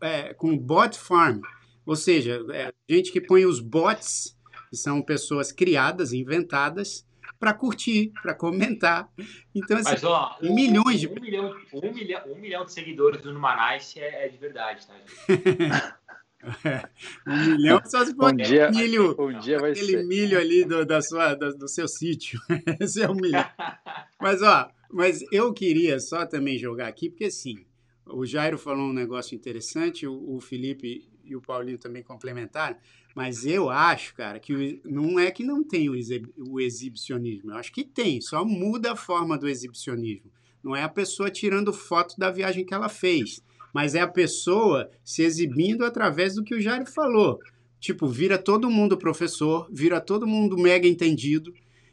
[0.00, 1.40] é, com bot farm.
[1.84, 4.36] Ou seja, é, gente que põe os bots,
[4.70, 7.06] que são pessoas criadas, inventadas,
[7.42, 9.08] para curtir, para comentar.
[9.52, 13.20] Então, assim, Mas, ó, um- milhões de- um, milhão, um, milhão, um milhão de seguidores
[13.20, 15.26] do Numanice é, é de verdade, tá, gente?
[17.26, 19.16] um milhão só se for Um dia, milho.
[19.18, 20.04] um dia vai aquele ser.
[20.06, 22.38] milho ali do, da sua, da- do seu sítio.
[22.80, 23.34] Esse é o milho.
[24.20, 27.66] Mas, ó, mas eu queria só também jogar aqui, porque assim,
[28.06, 32.76] o Jairo falou um negócio interessante, o, o Felipe e o Paulinho também complementaram,
[33.14, 37.84] mas eu acho, cara, que não é que não tem o exibicionismo, eu acho que
[37.84, 40.30] tem, só muda a forma do exibicionismo.
[40.62, 44.90] Não é a pessoa tirando foto da viagem que ela fez, mas é a pessoa
[45.02, 47.38] se exibindo através do que o Jairo falou.
[47.80, 51.52] Tipo, vira todo mundo professor, vira todo mundo mega entendido.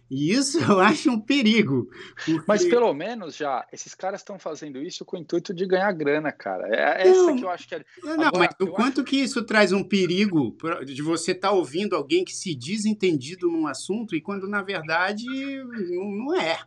[0.10, 1.88] E isso eu acho um perigo.
[2.26, 5.92] porque- Mas pelo menos já, esses caras estão fazendo isso com o intuito de ganhar
[5.92, 6.68] grana, cara.
[6.68, 7.36] É essa Não.
[7.36, 7.86] que eu acho que é.
[8.04, 11.96] Não, não, Agora, mas o quanto que isso traz um perigo de você estar ouvindo
[11.96, 15.26] alguém que se diz entendido num assunto e quando na verdade
[15.66, 16.60] não, não é.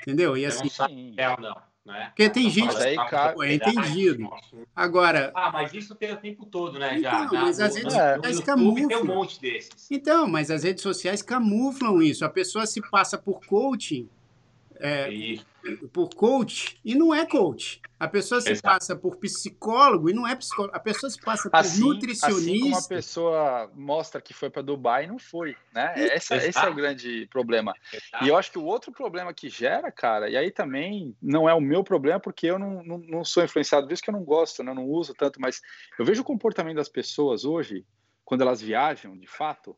[0.00, 0.36] Entendeu?
[0.36, 1.14] E assim, não sabe Sim.
[1.16, 2.06] é não, né?
[2.06, 4.28] Porque tem gente- Mas aí, cara, é entendido.
[4.74, 6.98] agora, Ah, mas isso tem o tempo todo, né?
[6.98, 8.16] Já, Então, já mas às vezes no, é.
[8.16, 8.88] no mas YouTube camufla.
[8.88, 9.90] tem um monte desses.
[9.90, 12.24] então, mas as redes sociais camuflam isso.
[12.24, 14.08] A pessoa se passa por coaching,
[14.80, 15.40] é, E
[15.92, 17.80] por coach e não é coach.
[17.98, 18.62] A pessoa se Exato.
[18.68, 20.76] passa por psicólogo e não é psicólogo.
[20.76, 22.94] A pessoa se passa por Assim, assim como a nutricionista.
[22.94, 25.94] pessoa mostra que foi para Dubai e não foi, né?
[25.96, 26.74] Essa, esse é o Exato.
[26.74, 27.72] grande problema.
[28.10, 28.20] tá?
[28.22, 31.54] E eu acho que o outro problema que gera, cara, e aí também não é
[31.54, 34.62] o meu problema, porque eu não, não, não sou influenciado disso, que eu não gosto,
[34.62, 34.70] né?
[34.70, 35.60] eu não uso tanto, mas
[35.98, 37.86] eu vejo o comportamento das pessoas hoje,
[38.24, 39.76] quando elas viajam, de fato,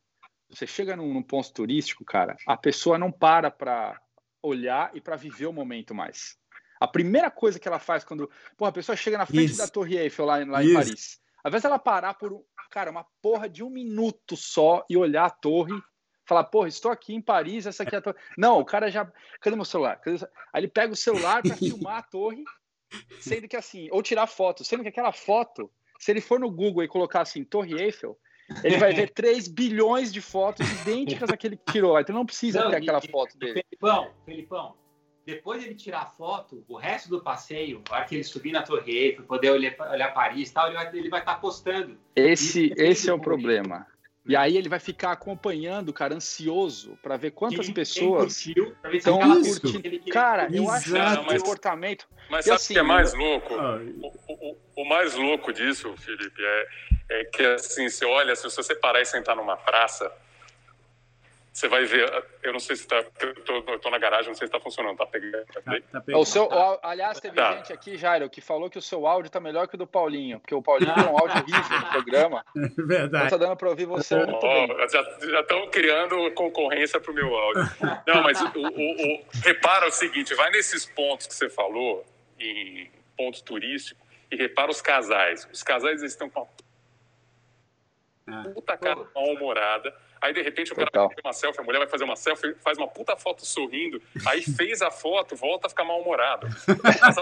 [0.48, 4.00] você chega num, num ponto turístico, cara, a pessoa não para para
[4.46, 6.36] olhar e para viver o momento mais.
[6.80, 9.58] A primeira coisa que ela faz quando pô, a pessoa chega na frente Isso.
[9.58, 10.74] da Torre Eiffel lá, lá em.
[10.74, 14.96] Paris, ao invés dela parar por, um- cara, uma porra de um minuto só e
[14.96, 15.74] olhar a torre
[16.26, 18.16] falar, porra, estou aqui em Paris, essa aqui é a torre.
[18.36, 19.10] Não, o cara já.
[19.40, 19.96] Cadê meu celular?
[20.00, 20.18] Cadê
[20.52, 22.42] Aí ele pega o celular para filmar a torre,
[23.20, 26.82] sendo que assim, ou tirar foto, sendo que aquela foto, se ele for no Google
[26.82, 28.18] e colocar assim, Torre Eiffel,
[28.62, 32.00] ele vai ver 3 bilhões de fotos idênticas àquele que tirou lá.
[32.00, 33.64] Então não precisa Não, ter e- aquela e- foto dele.
[33.68, 34.74] Felipão, Felipão,
[35.24, 38.62] depois dele tirar a foto, o resto do passeio, a hora que ele subir na
[38.62, 41.98] Torre Eiffel, poder olhar, olhar Paris e tal, ele vai ele vai estar postando.
[42.14, 43.86] Esse, Isso esse é o problema.
[44.28, 48.42] E aí ele vai ficar acompanhando, cara, ansioso para ver quantas Quem- pessoas.
[48.42, 49.86] Quem curtiu, pra ver se tão aquela curtindo.
[49.86, 49.98] ele.
[50.10, 51.32] Cara, eu acho que Exato.
[51.32, 52.08] esse comportamento.
[52.28, 53.54] Mas E sabe o assim, que é mais louco?
[53.54, 56.66] Ah, O, o- o mais louco disso, Felipe, é,
[57.08, 60.10] é que assim, você olha, se você parar e sentar numa praça,
[61.52, 62.12] você vai ver.
[62.42, 63.02] Eu não sei se tá.
[63.18, 64.98] Eu tô, eu tô na garagem, não sei se tá funcionando.
[64.98, 65.46] Tá pegando.
[65.46, 65.80] tá tá, bem?
[65.90, 66.20] tá pegando.
[66.20, 67.56] O seu, o- aliás, teve Tá.
[67.56, 70.38] gente aqui, Jairo, que falou que o seu áudio tá melhor que o do Paulinho,
[70.38, 72.44] porque o Paulinho tem um áudio horrível no programa.
[72.54, 73.30] Não Verdade.
[73.30, 74.70] tá dando para ouvir você muito bem.
[74.70, 77.62] Ó, já estão criando concorrência para o meu áudio.
[78.06, 82.04] Não, mas o, o- o- repara o seguinte: vai nesses pontos que você falou,
[82.38, 85.48] em ponto turístico, e repara os casais.
[85.50, 86.48] Os casais eles estão com uma
[88.28, 88.44] Ah.
[88.52, 89.94] puta cara mal-humorada.
[90.20, 91.06] Aí, de repente, o cara Total.
[91.06, 94.02] vai fazer uma selfie, a mulher vai fazer uma selfie, faz uma puta foto sorrindo,
[94.26, 96.48] aí fez a foto, volta a ficar mal-humorado.
[96.66, 97.12] Tá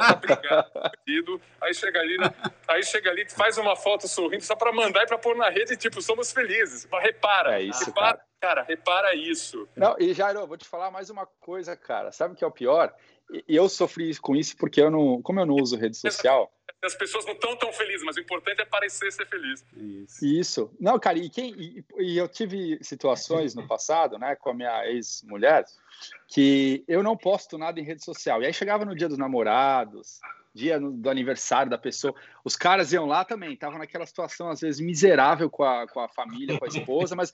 [1.61, 2.33] aí chega ali, né?
[2.69, 5.77] aí chega ali, faz uma foto sorrindo só pra mandar e pra pôr na rede,
[5.77, 6.89] tipo, somos felizes.
[6.91, 9.69] Mas repara, É isso, repara, cara, repara isso.
[9.77, 12.13] Não, e Jairo, eu vou te falar mais uma coisa, cara.
[12.13, 12.95] Sabe o que é o pior?
[13.49, 16.53] Eu sofri com isso porque eu não, como eu não uso rede social.
[16.83, 19.65] As pessoas não estão tão felizes, mas o importante é parecer ser feliz.
[19.75, 20.25] Isso.
[20.25, 20.77] Isso.
[20.79, 24.87] Não, cara, e, quem, e, e eu tive situações no passado, né, com a minha
[24.87, 25.65] ex-mulher,
[26.29, 28.43] que eu não posto nada em rede social.
[28.43, 30.21] E aí chegava no dia dos namorados,
[30.55, 34.81] dia do aniversário da pessoa, os caras iam lá também, estavam naquela situação, às vezes,
[34.81, 37.33] miserável com a, com a família, com a esposa, mas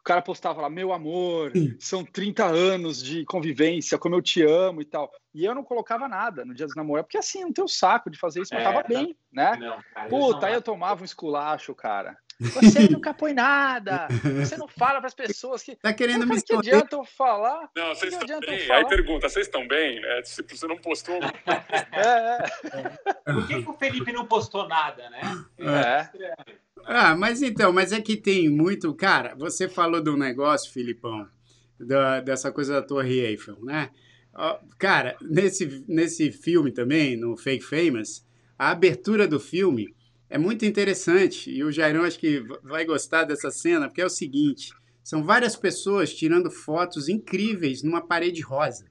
[0.00, 4.80] o cara postava lá, meu amor, são 30 anos de convivência, como eu te amo
[4.80, 5.10] e tal.
[5.34, 8.18] E eu não colocava nada no dia dos namorados, porque assim, não tenho saco de
[8.18, 9.56] fazer isso, mas é, tava bem, né?
[9.56, 12.16] Não, cara, Puta, aí eu tomava um esculacho, cara.
[12.40, 14.06] Você nunca põe nada.
[14.36, 15.74] Você não fala para as pessoas que.
[15.74, 17.68] Tá querendo me que adianta eu falar?
[17.74, 18.70] Não, vocês estão bem.
[18.70, 20.00] Aí pergunta, vocês estão bem?
[20.04, 21.18] É, se você não postou.
[21.90, 22.38] é,
[23.26, 23.32] é.
[23.32, 25.20] Por que, que, o Felipe não postou nada, né?
[25.58, 26.22] É.
[26.22, 26.58] é.
[26.84, 28.94] Ah, mas então, mas é que tem muito.
[28.94, 31.28] Cara, você falou de um negócio, Filipão,
[31.78, 33.90] da, dessa coisa da Torre Eiffel, né?
[34.78, 38.24] Cara, nesse, nesse filme também, no Fake Famous,
[38.58, 39.94] a abertura do filme
[40.30, 44.10] é muito interessante e o Jairão acho que vai gostar dessa cena, porque é o
[44.10, 48.86] seguinte: são várias pessoas tirando fotos incríveis numa parede rosa.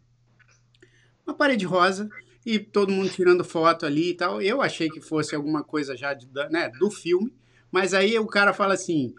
[1.26, 2.10] Uma parede rosa
[2.46, 4.42] e todo mundo tirando foto ali e tal.
[4.42, 7.34] Eu achei que fosse alguma coisa já de, né, do filme,
[7.72, 9.14] mas aí o cara fala assim: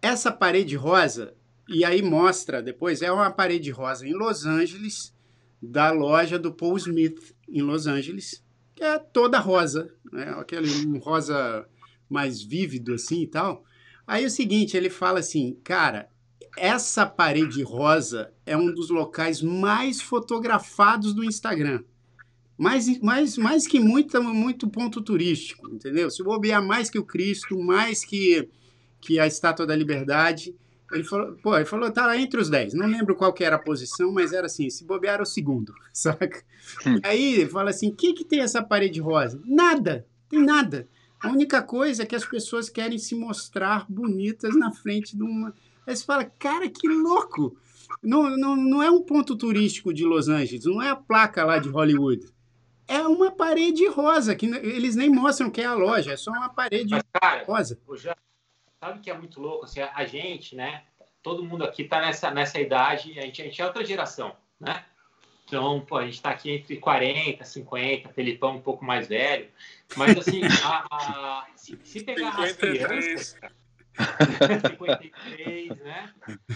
[0.00, 1.34] essa parede rosa,
[1.68, 5.14] e aí mostra depois, é uma parede rosa em Los Angeles,
[5.62, 8.42] da loja do Paul Smith em Los Angeles
[8.80, 10.34] que é toda rosa, né?
[10.38, 11.68] aquele um rosa
[12.08, 13.62] mais vívido assim e tal.
[14.06, 16.08] Aí é o seguinte, ele fala assim, cara,
[16.56, 21.84] essa parede rosa é um dos locais mais fotografados do Instagram.
[22.60, 26.10] Mais, mais, mais que muito, muito ponto turístico, entendeu?
[26.10, 28.50] Se bobear mais que o Cristo, mais que,
[29.00, 30.54] que a Estátua da Liberdade,
[30.92, 32.74] ele falou, pô, ele falou, tá lá entre os 10.
[32.74, 36.44] Não lembro qual que era a posição, mas era assim, se bobear o segundo, saca?
[36.86, 37.00] Hum.
[37.02, 39.40] Aí ele fala assim, o que que tem essa parede rosa?
[39.46, 40.86] Nada, tem nada.
[41.18, 45.54] A única coisa é que as pessoas querem se mostrar bonitas na frente de uma...
[45.86, 47.56] Aí você fala, cara, que louco!
[48.02, 51.58] Não, não, não é um ponto turístico de Los Angeles, não é a placa lá
[51.58, 52.26] de Hollywood.
[52.90, 56.48] É uma parede rosa, que eles nem mostram que é a loja, é só uma
[56.48, 57.78] parede Mas, cara, rosa.
[57.94, 58.16] Já
[58.80, 59.64] sabe que é muito louco?
[59.64, 60.82] Assim, a gente, né?
[61.22, 64.84] Todo mundo aqui tá nessa, nessa idade, a gente, a gente é outra geração, né?
[65.44, 69.48] Então, pô, a gente está aqui entre 40, 50, Felipão um pouco mais velho.
[69.96, 72.48] Mas, assim, a, a, se, se, pegar 53.
[72.48, 73.40] as crianças...
[74.68, 76.12] 53, né?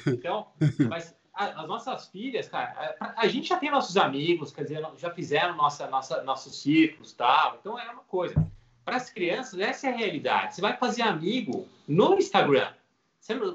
[0.09, 0.49] Então,
[0.89, 5.57] mas as nossas filhas, cara, a, gente já tem nossos amigos, quer dizer, já fizeram
[5.57, 7.59] nossa, nossa, nossos ciclos tal.
[7.61, 8.35] Então, é uma coisa.
[8.85, 10.55] Para as crianças, essa é a realidade.
[10.55, 12.73] Você vai fazer amigo no Instagram.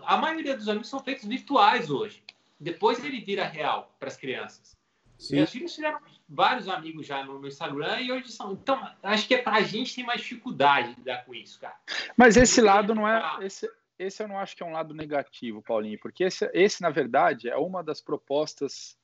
[0.06, 2.22] A maioria dos amigos são feitos virtuais hoje.
[2.60, 4.78] Depois ele vira real para as crianças.
[5.18, 5.36] Sim.
[5.36, 8.54] Meus filhos tiveram vários amigos já no, no, Instagram e hoje são.
[8.54, 11.76] Então, acho que é para a gente tem mais dificuldade de lidar com isso, cara.
[12.18, 13.46] Mas esse lado não é.
[13.46, 16.90] Esse, esse eu não acho que é um lado negativo, Paulinho, porque esse, esse na
[16.90, 18.98] verdade, é uma das propostas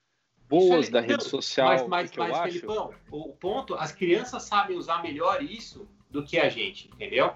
[0.47, 1.87] boas é, da rede social.
[1.87, 6.47] Mas, mas, mas Felipão, o ponto, as crianças sabem usar melhor isso do que a
[6.47, 7.33] gente, entendeu?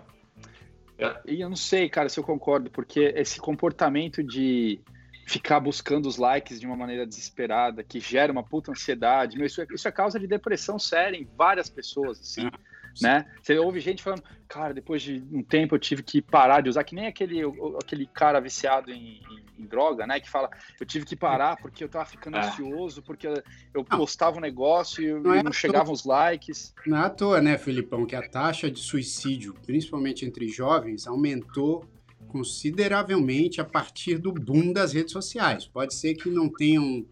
[1.26, 4.82] E eu não sei, cara, se eu concordo, porque esse comportamento de
[5.26, 9.62] ficar buscando os likes de uma maneira desesperada, que gera uma puta ansiedade, meu, isso,
[9.62, 12.50] é, isso é causa de depressão séria em várias pessoas, assim.
[13.02, 13.25] Né?
[13.41, 16.84] Você ouve gente falando, cara, depois de um tempo eu tive que parar de usar,
[16.84, 17.41] que nem aquele,
[17.82, 20.19] aquele cara viciado em, em, em droga, né?
[20.19, 20.49] Que fala,
[20.80, 22.45] eu tive que parar porque eu tava ficando é.
[22.45, 23.28] ansioso, porque
[23.73, 26.73] eu postava um negócio e não, é não chegavam os likes.
[26.86, 31.86] Não é à toa, né, Filipão, que a taxa de suicídio, principalmente entre jovens, aumentou
[32.30, 35.65] consideravelmente a partir do boom das redes sociais.
[35.65, 37.06] Pode ser que não tenham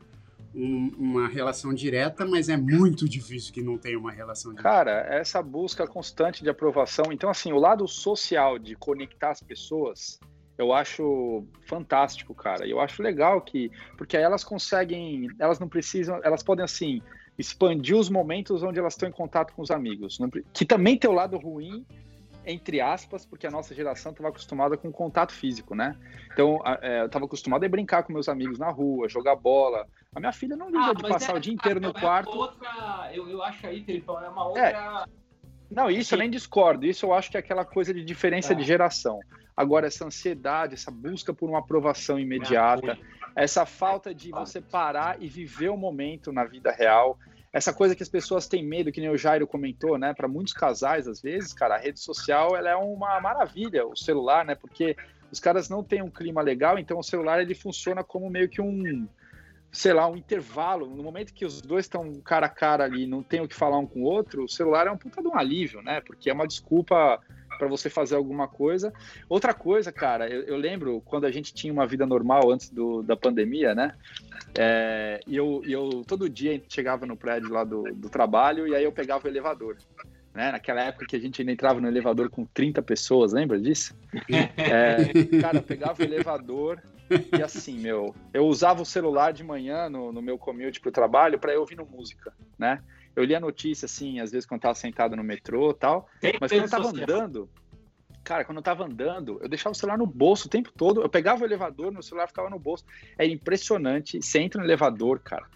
[0.57, 4.67] um, uma relação direta, mas é muito difícil que não tenha uma relação direta.
[4.67, 7.05] Cara, essa busca constante de aprovação.
[7.11, 10.19] Então, assim, o lado social de conectar as pessoas,
[10.57, 12.67] eu acho fantástico, cara.
[12.67, 13.71] Eu acho legal que.
[13.95, 15.27] Porque aí elas conseguem.
[15.37, 16.19] Elas não precisam.
[16.23, 17.01] Elas podem, assim,
[17.37, 20.17] expandir os momentos onde elas estão em contato com os amigos.
[20.51, 21.85] Que também tem o lado ruim,
[22.47, 25.95] entre aspas, porque a nossa geração estava acostumada com contato físico, né?
[26.31, 29.85] Então, é, eu estava acostumado a brincar com meus amigos na rua, jogar bola.
[30.15, 32.31] A minha filha não liga ah, de passar é, o dia inteiro no é quarto.
[32.31, 34.45] Outra, eu, eu acho aí, Felipão, é uma é.
[34.45, 35.09] outra.
[35.69, 36.85] Não, isso eu nem discordo.
[36.85, 38.65] Isso eu acho que é aquela coisa de diferença de é.
[38.65, 39.19] geração.
[39.55, 42.97] Agora, essa ansiedade, essa busca por uma aprovação imediata,
[43.35, 47.17] essa falta de você parar e viver o momento na vida real,
[47.51, 50.13] essa coisa que as pessoas têm medo, que nem o Jairo comentou, né?
[50.13, 54.45] Para muitos casais, às vezes, cara, a rede social ela é uma maravilha, o celular,
[54.45, 54.55] né?
[54.55, 54.95] Porque
[55.31, 58.61] os caras não têm um clima legal, então o celular ele funciona como meio que
[58.61, 59.07] um,
[59.71, 60.87] sei lá, um intervalo.
[60.87, 63.77] No momento que os dois estão cara a cara ali, não tem o que falar
[63.77, 66.01] um com o outro, o celular é um puta de um alívio, né?
[66.01, 67.19] Porque é uma desculpa
[67.57, 68.93] para você fazer alguma coisa.
[69.27, 73.01] Outra coisa, cara, eu, eu, lembro quando a gente tinha uma vida normal antes do,
[73.01, 73.95] da pandemia, né?
[74.57, 78.83] É, e eu, eu todo dia chegava no prédio lá do, do trabalho e aí
[78.83, 79.77] eu pegava o elevador.
[80.33, 80.51] Né?
[80.51, 83.95] Naquela época que a gente ainda entrava no elevador com 30 pessoas, lembra disso?
[84.57, 89.89] É, cara, eu pegava o elevador E assim, meu, eu usava o celular de manhã
[89.89, 92.81] no, no meu commute pro trabalho para eu ouvindo música, né?
[93.17, 96.07] Eu lia notícia, assim, às vezes quando eu tava sentado no metrô e tal.
[96.21, 97.03] Tem Mas quando eu tava social.
[97.03, 97.49] andando,
[98.23, 101.01] cara, quando eu tava andando, eu deixava o celular no bolso o tempo todo.
[101.01, 102.85] Eu pegava o elevador, meu celular ficava no bolso.
[103.17, 104.21] É impressionante.
[104.21, 105.47] Você entra no elevador, cara.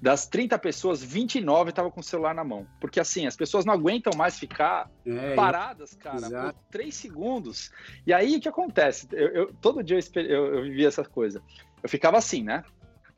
[0.00, 2.66] Das 30 pessoas, 29 estavam com o celular na mão.
[2.80, 6.54] Porque assim, as pessoas não aguentam mais ficar É, paradas, cara, Exato.
[6.58, 7.70] por três segundos.
[8.06, 9.06] E aí o que acontece?
[9.12, 11.42] Eu, eu- todo dia eu, eu, eu vivia essa coisa.
[11.82, 12.62] Eu ficava assim, né?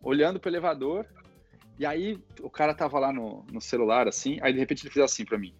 [0.03, 1.07] Olhando pro elevador,
[1.79, 5.05] e aí o cara tava lá no, no celular, assim, aí de repente ele fez
[5.05, 5.55] assim pra mim.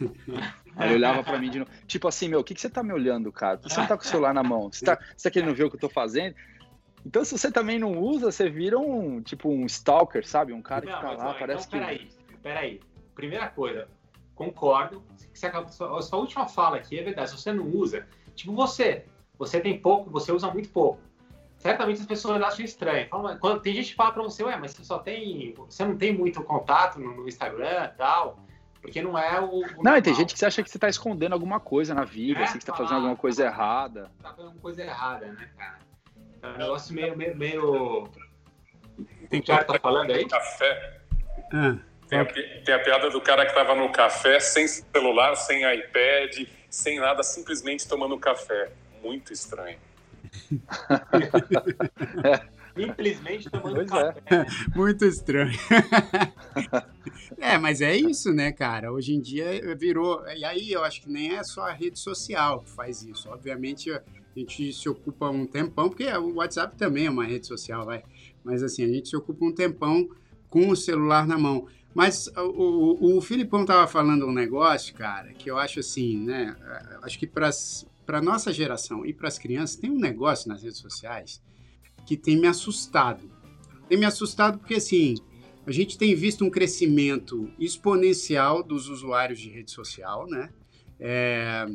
[0.76, 1.70] Aí ele olhava pra mim de novo.
[1.86, 3.58] Tipo assim, meu, o que, que você tá me olhando, cara?
[3.58, 4.72] Que você não tá com o celular na mão?
[4.72, 6.34] Você tá, você tá querendo ver o que eu tô fazendo?
[7.06, 10.52] Então, se você também não usa, você vira um, tipo, um stalker, sabe?
[10.52, 11.86] Um cara que Não, tá mas, lá, ó, parece então, que...
[11.86, 12.08] peraí,
[12.42, 12.80] peraí.
[13.14, 13.86] Primeira coisa,
[14.34, 15.02] concordo.
[15.32, 17.30] que acabou, sua, sua última fala aqui é verdade.
[17.30, 19.04] Se você não usa, tipo você,
[19.38, 20.98] você tem pouco, você usa muito pouco.
[21.64, 23.08] Certamente as pessoas acham estranho.
[23.08, 25.54] Falam, quando, tem gente que fala pra você, ué, mas você só tem.
[25.56, 28.38] Você não tem muito contato no, no Instagram e tal.
[28.82, 29.60] Porque não é o.
[29.78, 32.04] o Não, e tem gente que você acha que você tá escondendo alguma coisa na
[32.04, 34.10] vida, É, assim, que você tá falar, fazendo alguma coisa errada.
[34.22, 35.78] tá fazendo coisa errada, né, cara?
[36.42, 37.16] É um negócio meio.
[37.16, 38.08] meio, meio...
[39.30, 40.28] Tem O cara tá falando aí?
[40.28, 41.00] Café.
[41.50, 41.78] Ah,
[42.10, 46.46] Tem a, tem a piada do cara que tava no café sem celular, sem iPad,
[46.68, 48.70] sem nada, simplesmente tomando café.
[49.02, 49.78] Muito estranho.
[52.76, 54.12] Simplesmente tomando Pois é.
[54.12, 54.46] café.
[54.74, 55.56] muito estranho.
[57.38, 58.92] é, mas é isso, né, cara?
[58.92, 60.24] Hoje em dia virou.
[60.36, 63.28] E aí eu acho que nem é só a rede social que faz isso.
[63.30, 64.02] Obviamente a
[64.34, 68.02] gente se ocupa um tempão, porque o WhatsApp também é uma rede social, vai.
[68.42, 70.08] Mas assim, a gente se ocupa um tempão
[70.50, 71.68] com o celular na mão.
[71.94, 76.56] Mas o, o, o Filipão tava falando um negócio, cara, que eu acho assim, né?
[77.02, 77.26] Acho que
[78.04, 81.42] para nossa geração e para as crianças, tem um negócio nas redes sociais
[82.06, 83.30] que tem me assustado.
[83.88, 85.14] Tem me assustado porque, assim,
[85.66, 90.50] a gente tem visto um crescimento exponencial dos usuários de rede social, né?
[91.00, 91.66] É,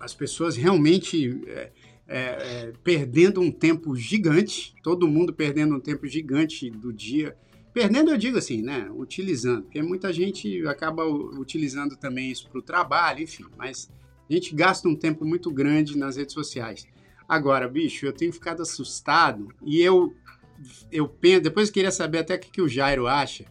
[0.00, 1.72] as pessoas realmente é,
[2.06, 7.36] é, perdendo um tempo gigante, todo mundo perdendo um tempo gigante do dia.
[7.72, 8.88] Perdendo, eu digo assim, né?
[8.94, 13.90] Utilizando, porque muita gente acaba utilizando também isso para o trabalho, enfim, mas
[14.28, 16.86] a gente gasta um tempo muito grande nas redes sociais.
[17.28, 20.14] Agora, bicho, eu tenho ficado assustado e eu,
[20.90, 23.44] eu penso, depois eu queria saber até o que, que o Jairo acha,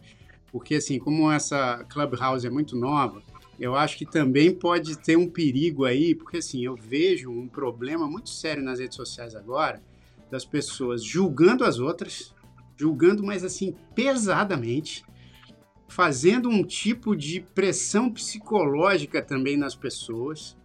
[0.50, 3.22] porque assim, como essa Clubhouse é muito nova,
[3.58, 8.06] eu acho que também pode ter um perigo aí, porque assim, eu vejo um problema
[8.06, 9.82] muito sério nas redes sociais agora,
[10.30, 12.34] das pessoas julgando as outras,
[12.76, 15.04] julgando, mas assim, pesadamente,
[15.88, 20.56] fazendo um tipo de pressão psicológica também nas pessoas.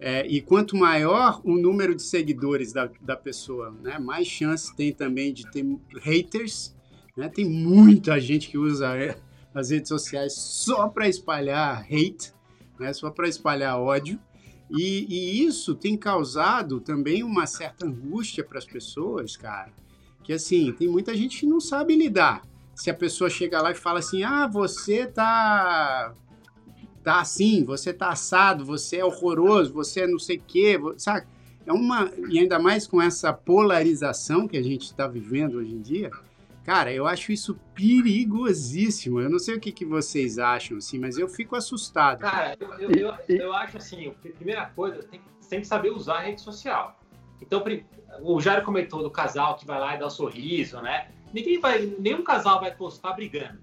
[0.00, 4.92] É, e quanto maior o número de seguidores da, da pessoa, né, mais chance tem
[4.92, 5.64] também de ter
[6.00, 6.74] haters.
[7.16, 7.28] Né?
[7.28, 9.18] Tem muita gente que usa é,
[9.52, 12.32] as redes sociais só para espalhar hate,
[12.78, 14.20] né, só para espalhar ódio.
[14.70, 19.72] E, e, isso tem causado também uma certa angústia para as pessoas, cara.
[20.22, 22.42] Que assim, tem muita gente que não sabe lidar.
[22.74, 26.14] Se a pessoa chega lá e fala assim: ah, você tá
[27.02, 31.26] tá assim, você tá assado, você é horroroso, você é não sei o quê, sabe?
[31.66, 32.10] É uma.
[32.30, 36.10] E ainda mais com essa polarização que a gente está vivendo hoje em dia,
[36.64, 39.20] cara, eu acho isso perigosíssimo.
[39.20, 42.20] Eu não sei o que, que vocês acham, assim, mas eu fico assustado.
[42.20, 46.16] Cara, eu, eu, eu, eu acho assim, a primeira coisa, tem, tem que saber usar
[46.16, 46.98] a rede social.
[47.40, 47.62] Então,
[48.22, 51.08] o Jairo comentou do casal que vai lá e dá um sorriso, né?
[51.32, 53.58] Ninguém vai, nenhum casal vai postar brigando.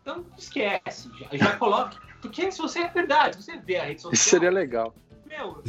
[0.00, 2.07] Então, esquece, já, já coloca.
[2.20, 4.12] Porque se você é verdade, se você vê a rede social.
[4.14, 4.94] Isso seria legal.
[5.26, 5.62] Meu,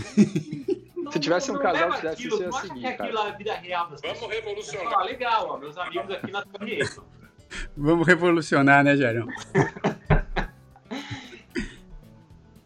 [0.95, 3.29] não, se tivesse um casal que aquilo, isso, ia não seguir, que é aquilo cara.
[3.29, 4.35] a vida real das Vamos pessoas.
[4.35, 4.93] revolucionar.
[4.99, 6.79] Ah, legal, ó, meus amigos aqui na Torre.
[7.75, 9.27] Vamos revolucionar, né, Jairão?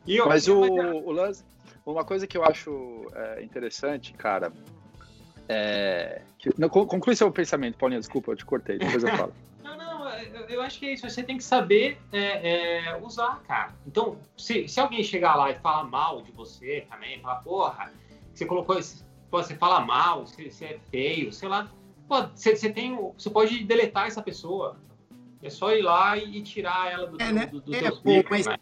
[0.06, 1.44] E eu- Mas o, o lance,
[1.86, 4.52] uma coisa que eu acho é, interessante, cara,
[5.48, 6.22] é.
[6.38, 9.34] Que, não, con- conclui seu pensamento, Paulinho, desculpa, eu te cortei, depois eu falo.
[10.50, 11.08] Eu, acho que é isso.
[11.10, 13.74] Você tem que saber é, é, usar, cara.
[13.86, 17.94] Então, se, se alguém chegar lá e falar mal de você também, falar, porra,
[18.34, 19.04] você colocou esse.
[19.30, 21.70] Você fala mal, você, você é feio, sei lá.
[22.08, 22.96] Pô, você, você tem.
[22.96, 24.78] Você pode deletar essa pessoa.
[25.44, 27.46] É só ir lá e, tirar ela do, É, teu- né?
[27.48, 28.58] do, do É, pô, bicos, mas- né?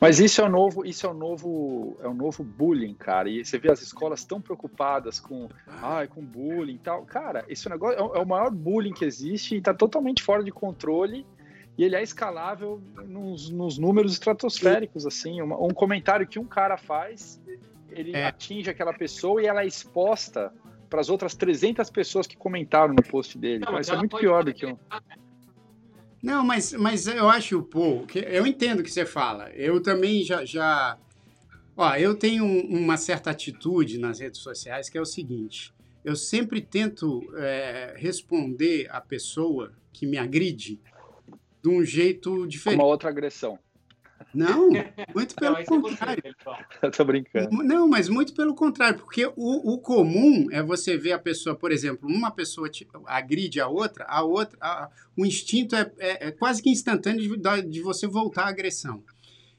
[0.00, 3.30] Mas isso é o novo, isso é o novo, é o novo bullying, cara.
[3.30, 7.04] E você vê as escolas tão preocupadas com, ai, com bullying e tal.
[7.06, 10.44] Cara, esse negócio é o- é o maior bullying que existe e tá totalmente fora
[10.44, 11.26] de controle.
[11.78, 15.40] E ele é escalável nos, nos números estratosféricos, assim.
[15.40, 17.40] Uma- um comentário que um cara faz,
[17.90, 18.26] ele É.
[18.26, 20.52] atinge aquela pessoa e ela é exposta
[20.90, 23.64] para as outras 300 pessoas que comentaram no post dele.
[23.64, 24.76] Não, isso é muito pior do que um.
[26.22, 29.50] Não, mas, mas eu acho, pô, que eu entendo o que você fala.
[29.50, 30.44] Eu também já.
[30.44, 30.98] já...
[31.76, 35.72] Ó, eu tenho uma certa atitude nas redes sociais que é o seguinte:
[36.04, 40.80] eu sempre tento é, responder a pessoa que me agride
[41.62, 42.80] de um jeito diferente.
[42.80, 43.58] Uma outra agressão.
[44.38, 44.70] Não,
[45.14, 46.22] muito pelo não, contrário.
[46.24, 46.32] É
[46.86, 47.50] Eu tô brincando.
[47.64, 51.72] Não, mas muito pelo contrário, porque o, o comum é você ver a pessoa, por
[51.72, 56.30] exemplo, uma pessoa te, agride a outra, a outra, a, o instinto é, é, é,
[56.30, 59.02] quase que instantâneo de, de você voltar à agressão.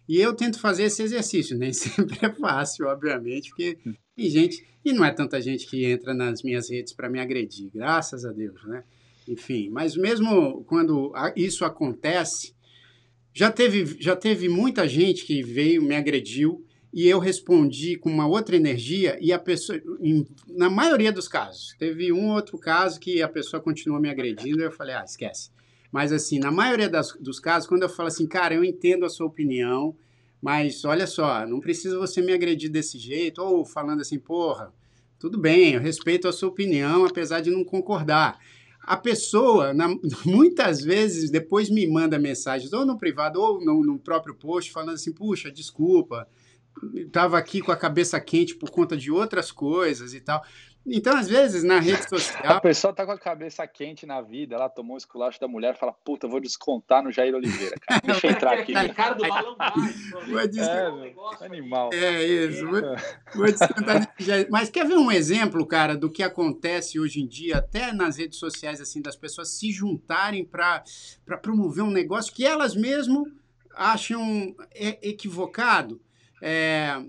[0.07, 3.77] E eu tento fazer esse exercício, nem sempre é fácil, obviamente, porque
[4.15, 7.69] tem gente, e não é tanta gente que entra nas minhas redes para me agredir,
[7.73, 8.83] graças a Deus, né?
[9.27, 12.55] Enfim, mas mesmo quando isso acontece,
[13.39, 16.61] já teve, já teve muita gente que veio, me agrediu,
[16.93, 21.73] e eu respondi com uma outra energia, e a pessoa, em, na maioria dos casos,
[21.79, 25.51] teve um outro caso que a pessoa continuou me agredindo, e eu falei, ah, esquece.
[25.89, 29.09] Mas assim, na maioria das, dos casos, quando eu falo assim, cara, eu entendo a
[29.09, 29.95] sua opinião,
[30.41, 34.73] mas olha só, não precisa você me agredir desse jeito, ou falando assim, porra,
[35.17, 38.37] tudo bem, eu respeito a sua opinião, apesar de não concordar
[38.89, 39.87] a pessoa, na,
[40.25, 44.95] muitas vezes, depois me manda mensagens, ou no privado, ou no, no próprio post, falando
[44.95, 46.27] assim: puxa, desculpa,
[46.95, 50.43] estava aqui com a cabeça quente por conta de outras coisas e tal.
[50.85, 52.57] Então, às vezes, na rede social.
[52.57, 55.77] A pessoa tá com a cabeça quente na vida, ela tomou o esculacho da mulher
[55.77, 58.01] fala, puta, vou descontar no Jair Oliveira, cara.
[58.05, 58.73] Deixa eu entrar aqui.
[58.93, 59.55] cara do balão
[60.27, 61.41] vou descontar.
[61.41, 61.89] É, animal.
[61.93, 62.65] É isso.
[62.65, 62.81] Vou,
[63.35, 64.15] vou descontar
[64.49, 68.39] Mas quer ver um exemplo, cara, do que acontece hoje em dia, até nas redes
[68.39, 70.83] sociais, assim, das pessoas se juntarem para
[71.41, 73.25] promover um negócio que elas mesmo
[73.75, 74.55] acham
[75.01, 76.01] equivocado?
[76.41, 77.03] É,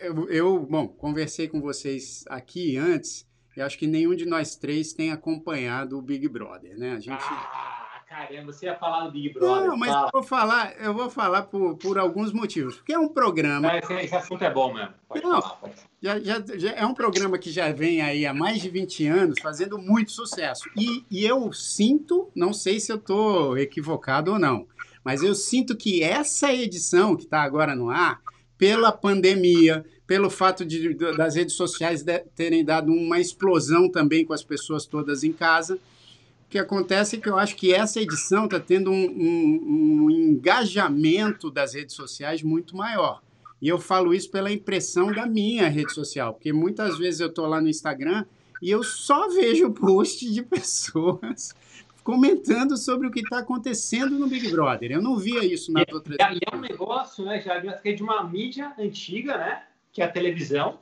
[0.00, 3.26] eu, eu, bom, conversei com vocês aqui antes,
[3.56, 6.92] e acho que nenhum de nós três tem acompanhado o Big Brother, né?
[6.92, 7.20] A gente...
[7.20, 9.68] Ah, caramba, você ia falar do Big Brother.
[9.68, 10.06] Não, mas fala.
[10.06, 12.76] eu vou falar, eu vou falar por, por alguns motivos.
[12.76, 13.76] Porque é um programa.
[13.76, 14.94] Esse, esse assunto é bom mesmo.
[15.08, 15.74] Pode Não, falar, pode.
[16.02, 19.40] Já, já, já, é um programa que já vem aí há mais de 20 anos
[19.40, 20.68] fazendo muito sucesso.
[20.76, 24.66] E, e eu sinto, não sei se eu estou equivocado ou não,
[25.04, 28.20] mas eu sinto que essa edição que está agora no ar
[28.60, 34.34] pela pandemia, pelo fato de, das redes sociais de, terem dado uma explosão também com
[34.34, 35.76] as pessoas todas em casa.
[35.76, 40.10] O que acontece é que eu acho que essa edição está tendo um, um, um
[40.10, 43.22] engajamento das redes sociais muito maior.
[43.62, 47.46] E eu falo isso pela impressão da minha rede social, porque muitas vezes eu estou
[47.46, 48.26] lá no Instagram
[48.60, 51.54] e eu só vejo post de pessoas
[52.02, 54.90] comentando sobre o que está acontecendo no Big Brother.
[54.90, 56.14] Eu não via isso na outra.
[56.14, 60.02] E, e é um negócio, né, já que é de uma mídia antiga, né, que
[60.02, 60.80] é a televisão.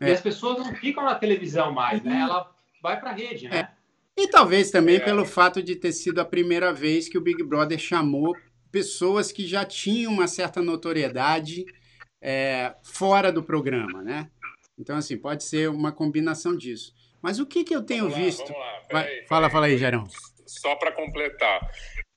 [0.00, 0.08] É.
[0.08, 2.20] E as pessoas não ficam na televisão mais, né?
[2.20, 2.50] Ela
[2.82, 3.58] vai para a rede, né?
[4.16, 4.22] É.
[4.22, 5.00] E talvez também é.
[5.00, 8.36] pelo fato de ter sido a primeira vez que o Big Brother chamou
[8.70, 11.64] pessoas que já tinham uma certa notoriedade
[12.20, 14.28] é, fora do programa, né?
[14.76, 16.92] Então, assim, pode ser uma combinação disso.
[17.22, 18.52] Mas o que, que eu tenho vamos visto?
[18.52, 18.82] Lá, lá.
[18.90, 20.06] Vai, aí, fala, fala aí, Gerão
[20.46, 21.60] só para completar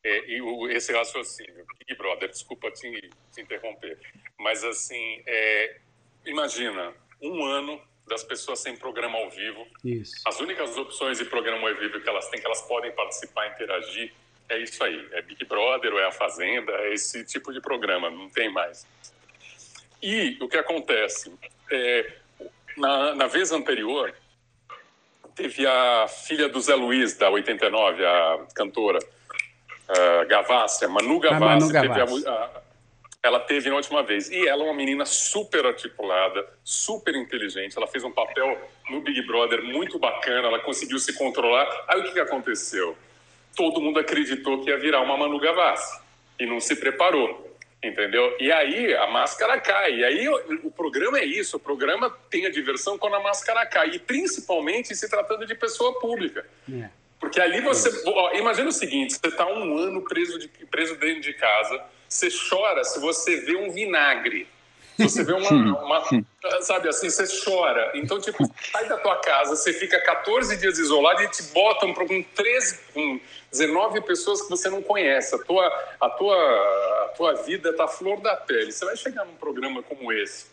[0.03, 3.97] é, e o, esse raciocínio, Big Brother, desculpa te, te interromper,
[4.39, 5.78] mas assim, é,
[6.25, 9.67] imagina um ano das pessoas sem programa ao vivo.
[9.84, 10.13] Isso.
[10.25, 14.13] As únicas opções de programa ao vivo que elas têm, que elas podem participar, interagir,
[14.49, 15.07] é isso aí.
[15.11, 18.88] É Big Brother ou é a Fazenda, é esse tipo de programa, não tem mais.
[20.01, 21.34] E o que acontece?
[21.69, 22.13] É,
[22.78, 24.15] na, na vez anterior,
[25.38, 31.43] Teve a filha do Zé Luiz, da 89, a cantora uh, Gavassi, a Manu Gavassi.
[31.43, 32.23] A Manu Gavassi.
[32.23, 32.61] Teve a, a,
[33.21, 34.31] ela teve na última vez.
[34.31, 37.77] E ela é uma menina super articulada, super inteligente.
[37.77, 38.59] Ela fez um papel
[38.89, 41.67] no Big Brother muito bacana, ela conseguiu se controlar.
[41.88, 42.97] Aí o que, que aconteceu?
[43.55, 46.01] Todo mundo acreditou que ia virar uma Manu Gavassi
[46.39, 47.56] e não se preparou.
[47.84, 48.36] Entendeu?
[48.39, 49.97] E aí a máscara cai.
[49.97, 53.91] E aí o, programa é isso: o programa tem a diversão quando a máscara cai.
[53.91, 56.45] E principalmente se tratando de pessoa pública.
[56.71, 56.89] É.
[57.19, 57.89] Porque ali você.
[58.05, 62.30] Ó, imagina o seguinte: você está um ano preso, de, preso dentro de casa, você
[62.49, 64.47] chora se você vê um vinagre.
[64.97, 66.03] Você vê uma, uma,
[66.61, 67.91] Sabe assim, você chora.
[67.93, 72.03] Então, tipo, sai da tua casa, você fica 14 dias isolado e te botam para
[72.03, 73.19] um 13, um
[73.51, 75.35] 19 pessoas que você não conhece.
[75.35, 75.67] A tua,
[75.99, 76.35] a tua,
[77.05, 78.71] a tua vida tá flor da pele.
[78.71, 80.47] Você vai chegar num programa como esse.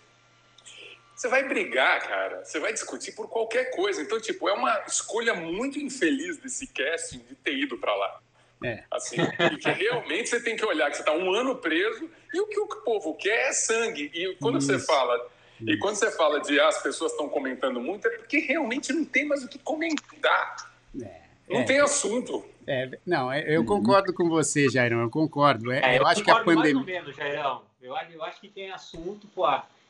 [1.14, 2.45] Você vai brigar, cara.
[2.45, 4.03] Você vai discutir por qualquer coisa.
[4.03, 8.20] Então, tipo, é uma escolha muito infeliz desse casting de ter ido para lá.
[8.62, 8.84] É.
[8.90, 9.16] Assim,
[9.61, 12.59] que realmente você tem que olhar que você está um ano preso e o que
[12.59, 14.11] o povo quer é sangue.
[14.14, 14.66] E quando Isso.
[14.66, 15.30] você fala
[15.61, 19.05] E quando você fala de ah, as pessoas estão comentando muito, é porque realmente não
[19.05, 20.72] tem mais o que comentar.
[21.00, 22.44] É, não é, tem assunto.
[22.66, 25.70] É, não, é, eu concordo com você, Jairão, eu concordo.
[25.70, 26.74] É, eu, eu, acho que a pandemia.
[26.74, 27.62] Mais ou menos, Jairão.
[27.82, 29.46] Eu, eu acho que tem assunto, pô.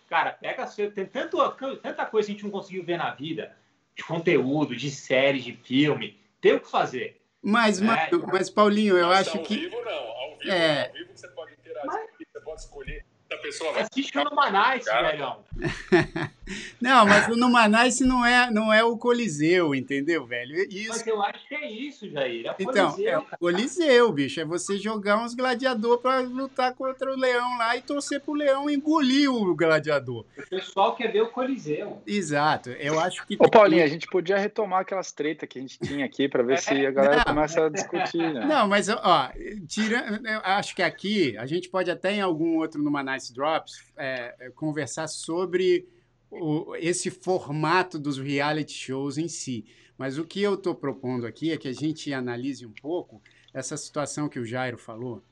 [0.08, 0.66] Cara, pega.
[0.66, 1.38] Tem tanto,
[1.82, 3.56] tanta coisa que a gente não conseguiu ver na vida,
[3.96, 6.18] de conteúdo, de série, de filme.
[6.40, 7.20] Tem o que fazer.
[7.44, 9.54] Mas, mas, mas Paulinho, eu acho ao que.
[9.54, 9.92] Ao vivo, não.
[9.92, 10.86] Ao vivo, é...
[10.86, 12.10] ao vivo você pode interagir, mas...
[12.32, 13.82] você pode escolher a pessoa vai.
[13.82, 15.38] Assiste o Numanais, velhão.
[16.80, 20.54] não, mas o Numanais não é, não é o Coliseu, entendeu, velho?
[20.70, 20.90] Isso...
[20.90, 22.46] Mas eu acho que é isso, Jair.
[22.46, 24.40] É então, Coliseu, é o Coliseu, bicho.
[24.40, 28.68] É você jogar uns gladiador para lutar contra o leão lá e torcer pro leão
[28.68, 30.24] engolir o gladiador.
[30.36, 32.02] O pessoal quer ver o Coliseu.
[32.06, 32.70] Exato.
[32.70, 33.36] Eu acho que.
[33.38, 36.54] Ô, Paulinho, a gente podia retomar aquelas tretas que a gente tinha aqui para ver
[36.54, 38.44] é, se a galera não, começa a discutir, né?
[38.44, 39.30] Não, mas, ó,
[39.66, 42.82] tira, eu acho que aqui a gente pode até em algum outro
[43.14, 45.86] Numanais Drops é, é, conversar sobre
[46.30, 49.64] o, esse formato dos reality shows em si.
[49.96, 53.76] Mas o que eu estou propondo aqui é que a gente analise um pouco essa
[53.76, 55.22] situação que o Jairo falou,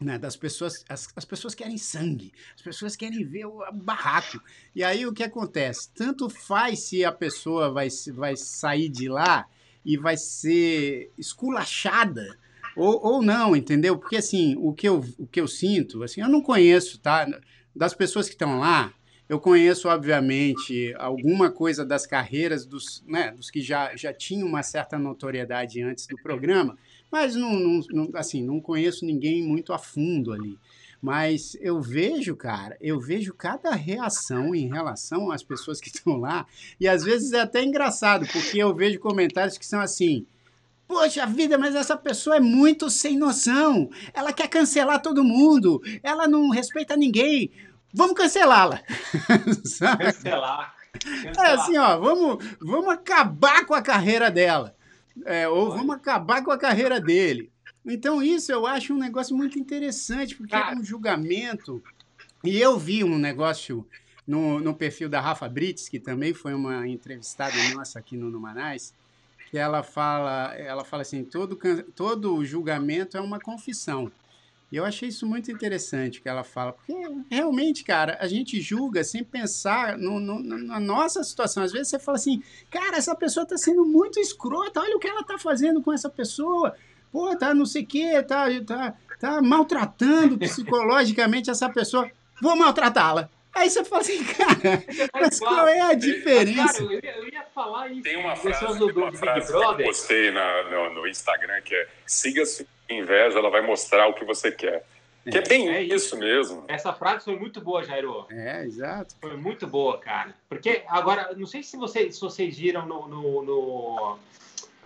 [0.00, 4.40] né, das pessoas, as, as, pessoas querem sangue, as pessoas querem ver o, o, barraco.
[4.74, 5.90] E aí o que acontece?
[5.94, 9.46] Tanto faz se a pessoa vai, vai sair de lá
[9.84, 12.38] e vai ser esculachada
[12.78, 13.98] ou, ou não, entendeu?
[13.98, 17.26] Porque assim, o que, eu, o que eu sinto, assim, eu não conheço, tá?
[17.74, 18.92] Das pessoas que estão lá,
[19.28, 24.62] eu conheço, obviamente, alguma coisa das carreiras dos, né, dos que já, já tinham uma
[24.62, 26.78] certa notoriedade antes do programa,
[27.10, 30.58] mas não, não, não, assim, não conheço ninguém muito a fundo ali.
[31.00, 36.46] Mas eu vejo, cara, eu vejo cada reação em relação às pessoas que estão lá,
[36.80, 40.26] e às vezes é até engraçado, porque eu vejo comentários que são assim:
[40.88, 43.90] Poxa vida, mas essa pessoa é muito sem noção.
[44.14, 45.82] Ela quer cancelar todo mundo.
[46.02, 47.52] Ela não respeita ninguém.
[47.92, 48.80] Vamos cancelá-la.
[49.98, 50.74] cancelar.
[51.36, 54.74] É assim, ó, vamos, vamos acabar com a carreira dela.
[55.26, 57.52] É, ou vamos acabar com a carreira dele.
[57.84, 61.82] Então, isso eu acho um negócio muito interessante, porque é um julgamento.
[62.42, 63.86] E eu vi um negócio
[64.26, 68.94] no, no perfil da Rafa Brits, que também foi uma entrevistada nossa aqui no Numanais,
[69.50, 71.56] que ela fala, ela fala assim, todo,
[71.94, 74.10] todo julgamento é uma confissão.
[74.70, 76.92] E eu achei isso muito interessante que ela fala, porque
[77.30, 81.62] realmente, cara, a gente julga sem pensar no, no, na nossa situação.
[81.62, 85.08] Às vezes você fala assim, cara, essa pessoa está sendo muito escrota, olha o que
[85.08, 86.74] ela está fazendo com essa pessoa.
[87.10, 92.10] Pô, tá não sei o quê, tá, tá, tá maltratando psicologicamente essa pessoa.
[92.42, 93.30] Vou maltratá-la.
[93.54, 96.78] Aí você fala assim, cara, mas qual é a diferença?
[96.78, 98.02] Cara, eu, ia, eu ia falar isso.
[98.02, 101.88] Tem uma frase, do, uma frase que eu postei na, no, no, Instagram que é
[102.06, 104.84] siga sua inveja, ela vai mostrar o que você quer.
[105.30, 106.16] Que é, é bem é isso.
[106.16, 106.64] mesmo.
[106.68, 108.26] Essa frase foi muito boa, Jairo.
[108.30, 109.14] É, exato.
[109.20, 110.34] Foi muito boa, cara.
[110.48, 114.18] Porque agora, não sei se vocês, se vocês viram no, no, no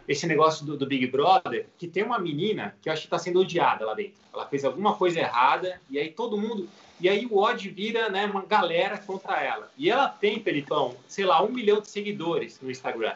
[0.08, 3.18] esse negócio do, do, Big Brother, que tem uma menina que eu acho que está
[3.18, 4.14] sendo odiada lá dentro.
[4.32, 6.68] Ela fez alguma coisa errada e aí todo mundo
[7.02, 9.68] e aí o odd vira né, uma galera contra ela.
[9.76, 13.14] E ela tem, Pelitão, sei lá, um milhão de seguidores no Instagram.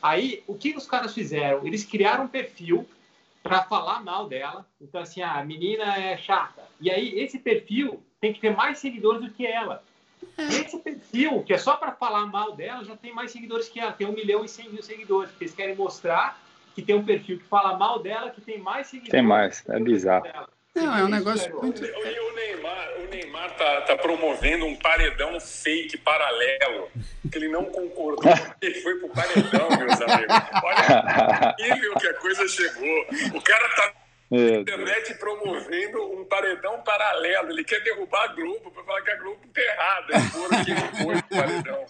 [0.00, 1.66] Aí, o que os caras fizeram?
[1.66, 2.88] Eles criaram um perfil
[3.42, 4.64] para falar mal dela.
[4.80, 6.62] Então, assim, ah, a menina é chata.
[6.80, 9.82] E aí, esse perfil tem que ter mais seguidores do que ela.
[10.38, 13.80] E esse perfil, que é só para falar mal dela, já tem mais seguidores que
[13.80, 13.90] ela.
[13.90, 15.30] Tem um milhão e cem mil seguidores.
[15.30, 16.40] Porque eles querem mostrar
[16.76, 19.10] que tem um perfil que fala mal dela, que tem mais seguidores.
[19.10, 20.28] Tem mais, é bizarro.
[20.74, 21.84] Não, é um negócio muito.
[21.84, 26.88] E o Neymar, o Neymar tá, tá promovendo um paredão fake paralelo,
[27.30, 30.36] que ele não concordou, ele foi pro paredão, meus amigos.
[30.62, 33.06] Olha nível que a coisa chegou.
[33.34, 33.94] O cara tá
[34.30, 37.50] na internet promovendo um paredão paralelo.
[37.50, 40.12] Ele quer derrubar a Globo para falar que a Globo tá errada.
[40.66, 41.86] Ele foi pro paredão.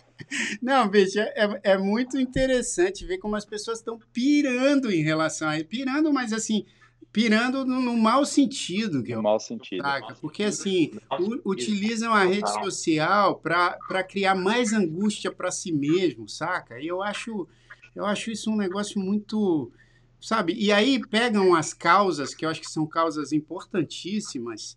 [0.62, 5.48] Não, bicho, é, é, é muito interessante ver como as pessoas estão pirando em relação
[5.48, 5.64] a ele.
[5.64, 6.64] Pirando, mas assim,
[7.12, 9.02] pirando no, no mau sentido.
[9.02, 9.84] Que no mau sentido.
[10.20, 16.80] Porque, assim, u, utilizam a rede social para criar mais angústia para si mesmo, saca?
[16.80, 17.48] E eu acho,
[17.94, 19.70] eu acho isso um negócio muito.
[20.20, 20.52] Sabe?
[20.54, 24.76] E aí pegam as causas, que eu acho que são causas importantíssimas,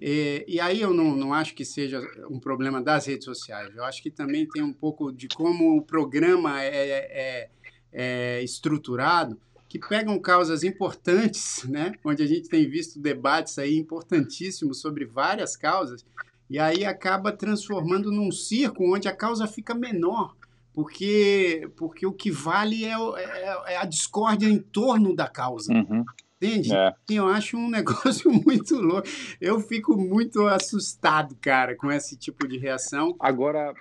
[0.00, 2.00] e, e, aí eu não, não acho que seja
[2.30, 3.74] um problema das redes sociais.
[3.74, 7.50] Eu acho que também tem um pouco de como o programa é, é,
[7.92, 9.38] é estruturado
[9.68, 11.92] que pegam causas importantes, né?
[12.04, 16.04] onde a gente tem visto debates aí importantíssimos sobre várias causas,
[16.48, 20.34] e aí acaba transformando num circo onde a causa fica menor,
[20.72, 25.72] porque, porque o que vale é, é, é a discórdia em torno da causa.
[25.72, 26.04] Uhum.
[26.40, 26.72] Entende?
[26.72, 26.94] É.
[27.10, 29.06] Eu acho um negócio muito louco.
[29.40, 33.14] Eu fico muito assustado, cara, com esse tipo de reação.
[33.18, 33.74] Agora,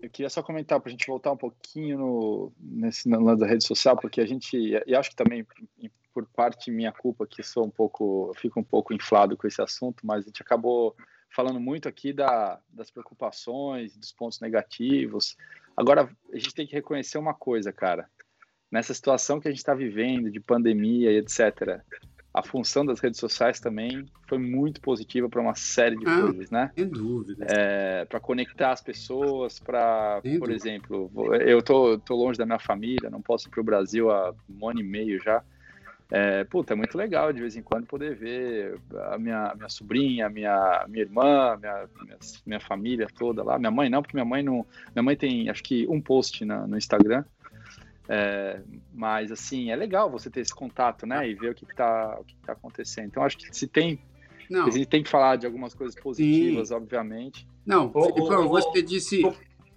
[0.00, 3.66] eu queria só comentar para a gente voltar um pouquinho no, nesse lance da rede
[3.66, 5.46] social, porque a gente, e acho que também
[6.14, 10.06] por parte minha culpa que sou um pouco, fico um pouco inflado com esse assunto,
[10.06, 10.96] mas a gente acabou
[11.30, 15.36] falando muito aqui da, das preocupações, dos pontos negativos.
[15.76, 18.08] Agora, a gente tem que reconhecer uma coisa, cara.
[18.70, 21.80] Nessa situação que a gente está vivendo, de pandemia e etc.,
[22.38, 26.50] a função das redes sociais também foi muito positiva para uma série de ah, coisas,
[26.50, 26.70] né?
[26.76, 27.46] Sem dúvida.
[27.48, 30.54] É, para conectar as pessoas, para, por dúvida.
[30.54, 31.10] exemplo,
[31.40, 34.68] eu tô, tô longe da minha família, não posso ir para o Brasil há um
[34.68, 35.42] ano e meio já.
[36.10, 38.80] É, puta, é muito legal de vez em quando poder ver
[39.10, 43.58] a minha, minha sobrinha, minha, minha irmã, minha, minha, minha família toda lá.
[43.58, 44.64] Minha mãe não, porque minha mãe não.
[44.94, 47.24] Minha mãe tem acho que um post na, no Instagram.
[48.08, 48.60] É,
[48.94, 51.28] mas assim, é legal você ter esse contato, né?
[51.28, 53.06] E ver o que, está o que tá acontecendo.
[53.06, 54.00] Então, acho que se tem.
[54.48, 54.66] Não.
[54.66, 56.74] A gente tem que falar de algumas coisas positivas, Sim.
[56.74, 57.46] obviamente.
[57.66, 59.22] Não, Filipão, você disse.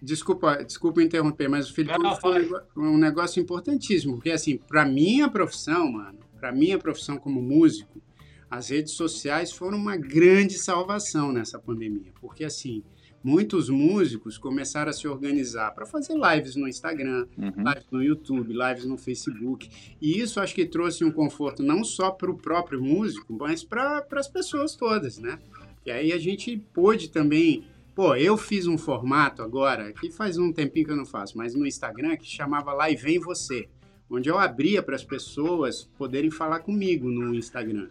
[0.04, 5.92] Desculpa, desculpa interromper, mas o Filipão falou um negócio importantíssimo, porque assim, para minha profissão,
[5.92, 8.02] mano, para minha profissão como músico,
[8.50, 12.84] as redes sociais foram uma grande salvação nessa pandemia, porque assim,
[13.24, 17.52] muitos músicos começaram a se organizar para fazer lives no Instagram, uhum.
[17.58, 19.70] lives no YouTube, lives no Facebook.
[20.02, 24.06] E isso acho que trouxe um conforto não só para o próprio músico, mas para
[24.12, 25.40] as pessoas todas, né?
[25.86, 27.64] E aí a gente pôde também.
[27.94, 31.54] Pô, eu fiz um formato agora, que faz um tempinho que eu não faço, mas
[31.54, 33.68] no Instagram, que chamava Live Vem Você,
[34.10, 37.90] onde eu abria para as pessoas poderem falar comigo no Instagram.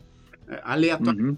[0.49, 1.29] É, aleatório.
[1.29, 1.37] Uhum.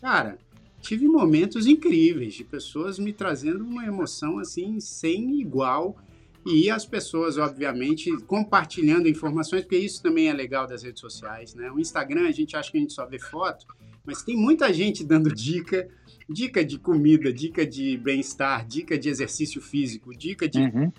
[0.00, 0.38] Cara,
[0.82, 5.96] tive momentos incríveis de pessoas me trazendo uma emoção assim sem igual.
[6.44, 11.70] E as pessoas obviamente compartilhando informações porque isso também é legal das redes sociais né?
[11.70, 13.64] O Instagram a gente acha que a gente só vê foto
[14.04, 15.88] mas tem muita gente dando dica
[16.28, 20.92] dica de comida dica de bem-estar dica de exercício físico dica de, uhum.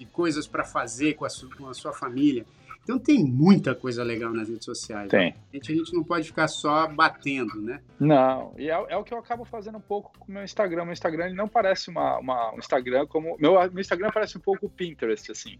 [0.00, 2.44] de coisas para fazer com a, com a sua família
[2.88, 5.10] então tem muita coisa legal nas redes sociais.
[5.10, 5.34] Tem.
[5.52, 7.82] A gente, a gente não pode ficar só batendo, né?
[8.00, 10.84] Não, e é, é, o que eu acabo fazendo um pouco com o meu Instagram.
[10.84, 13.36] Meu Instagram ele não parece uma, uma, um Instagram como.
[13.38, 15.58] Meu, meu Instagram parece um pouco o Pinterest, assim.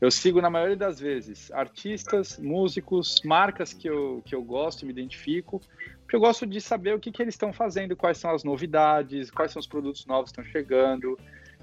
[0.00, 4.86] Eu sigo, na maioria das vezes, artistas, músicos, marcas que eu, que eu gosto e
[4.86, 5.62] me identifico,
[6.00, 9.30] porque eu gosto de saber o que, que eles estão fazendo, quais são as novidades,
[9.30, 11.16] quais são os produtos novos que estão chegando.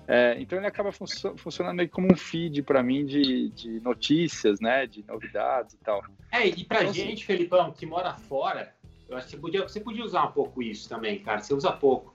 [0.08, 4.86] É, então ele acaba funcionando meio como um feed para mim de, de, notícias, né,
[4.86, 6.04] de novidades e tal.
[6.32, 8.74] É, e para então, gente, assim, Felipão, que mora fora,
[9.08, 11.40] eu acho que você podia, você podia usar um pouco isso também, cara.
[11.40, 12.14] Você usa pouco.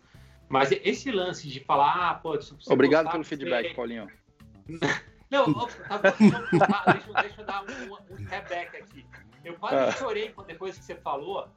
[0.48, 3.74] Mas esse lance de falar, ah, pô, Obrigado pelo feedback, você...
[3.74, 4.08] Paulinho.
[5.30, 8.26] Não, tá deixa, deixa eu dar um, um, um
[8.78, 9.06] aqui.
[9.44, 9.92] Eu quase ah.
[9.92, 11.48] chorei depois que você falou,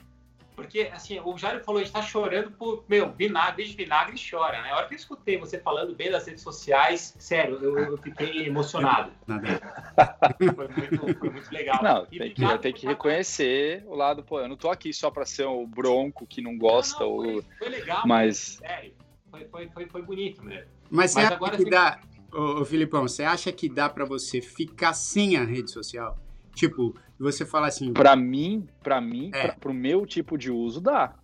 [0.62, 4.62] porque, assim, o Jairo falou, a gente tá chorando por, meu, vinagre, desde vinagre chora,
[4.62, 4.72] né?
[4.72, 8.48] A hora que eu escutei você falando bem das redes sociais, sério, eu, eu fiquei
[8.48, 9.12] emocionado.
[10.56, 11.84] foi, muito, foi muito legal.
[11.84, 15.26] Não, tem que, tem que reconhecer o lado, pô, eu não tô aqui só pra
[15.26, 17.04] ser o bronco que não gosta.
[17.04, 18.60] Não, não, foi, foi legal, mas...
[18.60, 18.94] sério,
[19.30, 20.70] foi, foi, foi, foi bonito mesmo.
[20.90, 22.00] Mas, mas agora que dá,
[22.34, 26.18] ô, ô, Filipão, você acha que dá pra você ficar sem a rede social?
[26.54, 27.94] Tipo, você fala assim.
[27.94, 29.50] Para mim, para mim, é.
[29.50, 31.16] para o meu tipo de uso dá.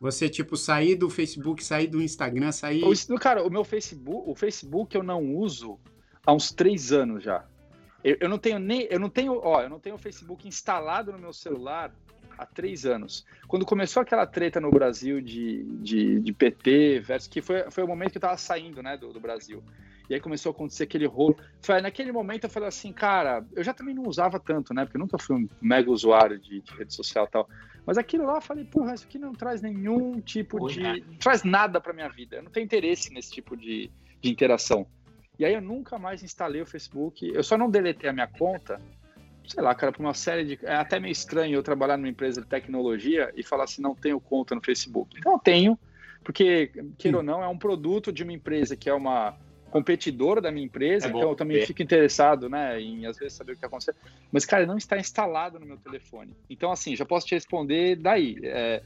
[0.00, 2.82] Você tipo sair do Facebook, sair do Instagram, sair.
[2.84, 5.78] O, cara, o meu Facebook, o Facebook eu não uso
[6.24, 7.44] há uns três anos já.
[8.02, 11.12] Eu, eu não tenho nem, eu não tenho, ó, eu não tenho o Facebook instalado
[11.12, 11.94] no meu celular
[12.38, 13.26] há três anos.
[13.46, 17.86] Quando começou aquela treta no Brasil de, de, de PT versus que foi, foi o
[17.86, 19.62] momento que eu tava saindo, né, do, do Brasil.
[20.10, 21.36] E aí começou a acontecer aquele rolo.
[21.62, 24.84] Foi, naquele momento eu falei assim, cara, eu já também não usava tanto, né?
[24.84, 27.48] Porque eu nunca fui um mega usuário de, de rede social e tal.
[27.86, 30.82] Mas aquilo lá eu falei, porra, isso aqui não traz nenhum tipo de.
[30.82, 32.36] Não traz nada pra minha vida.
[32.36, 33.88] Eu não tenho interesse nesse tipo de,
[34.20, 34.84] de interação.
[35.38, 37.30] E aí eu nunca mais instalei o Facebook.
[37.32, 38.80] Eu só não deletei a minha conta,
[39.46, 40.58] sei lá, cara, por uma série de.
[40.64, 44.20] É até meio estranho eu trabalhar numa empresa de tecnologia e falar assim, não tenho
[44.20, 45.16] conta no Facebook.
[45.16, 45.78] Então eu tenho,
[46.24, 49.38] porque, queira ou não, é um produto de uma empresa que é uma
[49.70, 53.52] competidora da minha empresa, é então eu também fico interessado, né, em às vezes saber
[53.52, 53.96] o que está acontecendo.
[54.30, 56.34] Mas, cara, não está instalado no meu telefone.
[56.48, 58.36] Então, assim, já posso te responder daí.
[58.42, 58.82] É,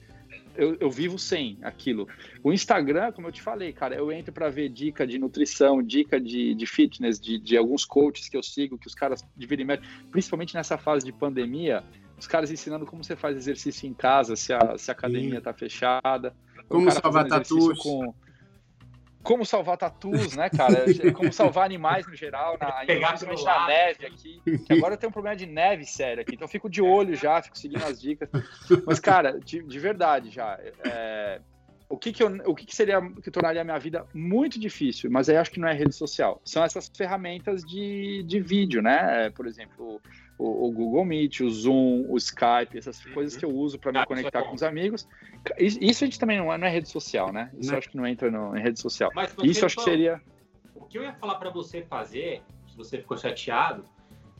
[0.56, 2.06] eu, eu, vivo sem aquilo.
[2.42, 6.20] O Instagram, como eu te falei, cara, eu entro para ver dica de nutrição, dica
[6.20, 9.66] de, de fitness, de, de, alguns coaches que eu sigo, que os caras dividem,
[10.10, 11.82] principalmente nessa fase de pandemia,
[12.16, 15.52] os caras ensinando como você faz exercício em casa, se a, se a academia está
[15.52, 16.34] fechada.
[16.68, 17.78] Como salvar tatuos.
[17.78, 18.14] Com,
[19.24, 20.84] como salvar tatus, né, cara?
[21.14, 24.40] Como salvar animais no geral, na, principalmente na neve aqui.
[24.66, 27.16] Que agora eu tenho um problema de neve sério aqui, então eu fico de olho
[27.16, 28.28] já, fico seguindo as dicas.
[28.86, 30.60] Mas, cara, de, de verdade já.
[30.84, 31.40] É,
[31.88, 35.10] o que, que, eu, o que, que seria que tornaria a minha vida muito difícil,
[35.10, 36.40] mas aí acho que não é rede social.
[36.44, 39.30] São essas ferramentas de, de vídeo, né?
[39.30, 40.00] Por exemplo,
[40.38, 43.12] o, o, Google Meet, o Zoom, o Skype, essas uhum.
[43.12, 45.08] coisas que eu uso para me ah, conectar é com os amigos.
[45.58, 47.50] Isso a gente também não é, não é rede social, né?
[47.58, 47.78] Isso não.
[47.78, 49.10] acho que não entra no, em rede social.
[49.42, 50.20] Isso acho que seria.
[50.74, 53.84] O que eu ia falar para você fazer, se você ficou chateado,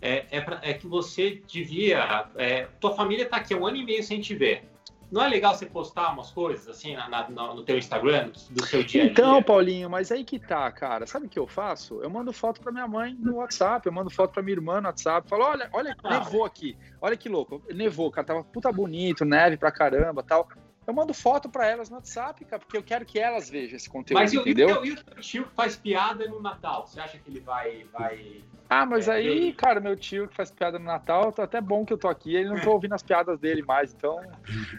[0.00, 2.28] é, é, pra, é que você devia.
[2.36, 4.73] É, tua família está aqui há um ano e meio sem te ver
[5.14, 8.82] não é legal você postar umas coisas assim na, na, no teu Instagram, do seu
[8.82, 9.12] dia a dia?
[9.12, 11.06] Então, Paulinho, mas aí que tá, cara.
[11.06, 12.02] Sabe o que eu faço?
[12.02, 14.88] Eu mando foto pra minha mãe no WhatsApp, eu mando foto pra minha irmã no
[14.88, 15.28] WhatsApp.
[15.28, 16.76] Falo, olha, olha, ah, nevou aqui.
[17.00, 17.62] Olha que louco.
[17.72, 20.48] Nevou, cara, tava puta bonito, neve pra caramba tal.
[20.86, 23.88] Eu mando foto para elas no WhatsApp, cara, porque eu quero que elas vejam esse
[23.88, 24.80] conteúdo, Mas entendeu?
[24.80, 26.86] Mas e o tio que faz piada no Natal?
[26.86, 27.84] Você acha que ele vai...
[27.92, 31.60] vai ah, mas é, aí, cara, meu tio que faz piada no Natal, tá até
[31.60, 34.20] bom que eu tô aqui, ele não tô ouvindo as piadas dele mais, então...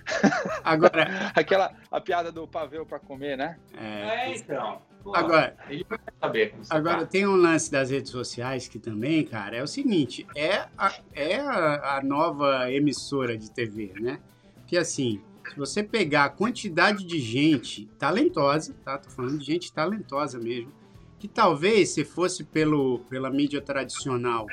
[0.64, 1.32] Agora...
[1.36, 3.58] Aquela, a piada do pavê para comer, né?
[3.78, 4.82] É, é então...
[5.06, 7.06] Pô, agora, ele vai saber agora tá.
[7.06, 11.36] tem um lance das redes sociais que também, cara, é o seguinte, é a, é
[11.36, 14.20] a, a nova emissora de TV, né?
[14.66, 18.98] Que assim, se você pegar a quantidade de gente talentosa, tá?
[18.98, 20.72] Tô falando de gente talentosa mesmo,
[21.20, 24.48] que talvez se fosse pelo, pela mídia tradicional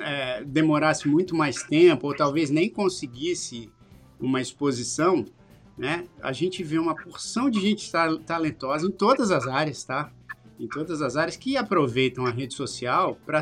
[0.00, 3.70] é, demorasse muito mais tempo, ou talvez nem conseguisse
[4.20, 5.24] uma exposição,
[5.76, 6.06] né?
[6.20, 7.90] A gente vê uma porção de gente
[8.26, 10.12] talentosa em todas as áreas, tá?
[10.58, 13.40] Em todas as áreas que aproveitam a rede social para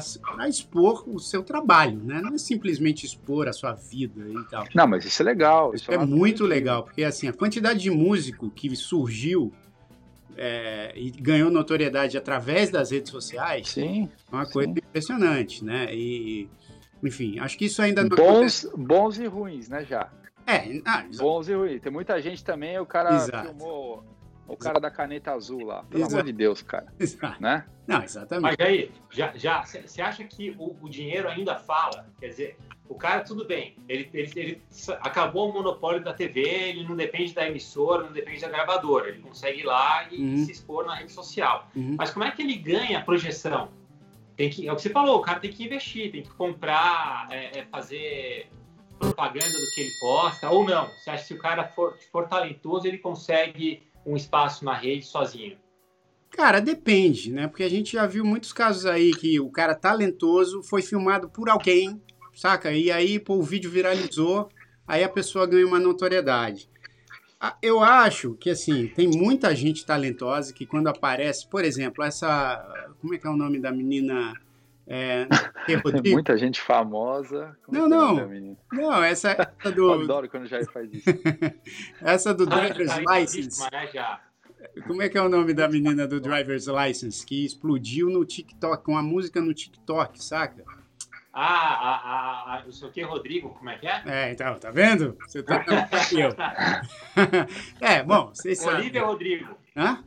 [0.48, 2.20] expor o seu trabalho, né?
[2.20, 4.64] Não é simplesmente expor a sua vida e tal.
[4.74, 5.74] Não, mas isso é legal.
[5.74, 9.52] Isso, isso é, é muito legal, porque assim, a quantidade de músico que surgiu
[10.36, 14.78] é, e ganhou notoriedade através das redes sociais sim, é uma coisa sim.
[14.78, 15.88] impressionante, né?
[15.94, 16.48] E,
[17.02, 18.70] enfim, acho que isso ainda não bons, acontece.
[18.76, 20.10] bons e ruins, né, já.
[20.46, 21.80] É, ah, bons e ruins.
[21.80, 23.48] Tem muita gente também, o cara Exato.
[23.48, 24.04] filmou
[24.48, 25.82] o cara da caneta azul lá.
[25.84, 26.14] Pelo Exato.
[26.14, 26.86] amor de Deus, cara.
[26.98, 27.42] Exato.
[27.42, 27.64] Né?
[27.86, 28.56] Não, exatamente.
[28.58, 32.06] Mas aí, já você acha que o, o, dinheiro ainda fala?
[32.18, 32.56] Quer dizer,
[32.88, 34.62] o cara, tudo bem, ele, ele, ele,
[35.00, 39.20] acabou o monopólio da TV, ele não depende da emissora, não depende da gravadora, ele
[39.20, 40.44] consegue ir lá e uhum.
[40.44, 41.68] se expor na rede social.
[41.74, 41.96] Uhum.
[41.98, 43.70] Mas como é que ele ganha projeção?
[44.36, 47.26] Tem que, é o que você falou, o cara tem que investir, tem que comprar,
[47.30, 48.48] é, é fazer
[48.98, 50.86] propaganda do que ele posta, ou não.
[50.88, 55.04] Você acha que se o cara for, for talentoso, ele consegue um espaço na rede
[55.04, 55.58] sozinho?
[56.30, 57.48] Cara, depende, né?
[57.48, 61.48] Porque a gente já viu muitos casos aí que o cara talentoso foi filmado por
[61.48, 62.00] alguém,
[62.34, 62.72] saca?
[62.72, 64.48] E aí pô, o vídeo viralizou,
[64.86, 66.68] aí a pessoa ganha uma notoriedade.
[67.38, 72.94] Ah, eu acho que, assim, tem muita gente talentosa que quando aparece, por exemplo, essa.
[73.00, 74.32] Como é que é o nome da menina?
[74.88, 75.26] É,
[76.12, 77.56] muita gente famosa.
[77.64, 78.56] Como não, não.
[78.72, 79.90] Não, essa, essa do.
[79.92, 81.08] Eu adoro quando o Jair faz isso.
[82.00, 83.62] essa do Driver's License.
[84.86, 88.84] Como é que é o nome da menina do Driver's License que explodiu no TikTok,
[88.84, 90.64] com a música no TikTok, saca?
[91.32, 94.02] Ah, a, a, a, o seu que, Rodrigo, como é que é?
[94.06, 95.18] É, então, tá vendo?
[95.26, 95.64] Você tá
[96.12, 96.30] eu.
[97.80, 98.80] é, bom, vocês sabem.
[98.80, 99.58] Olivia Rodrigo.
[99.76, 100.02] Hã?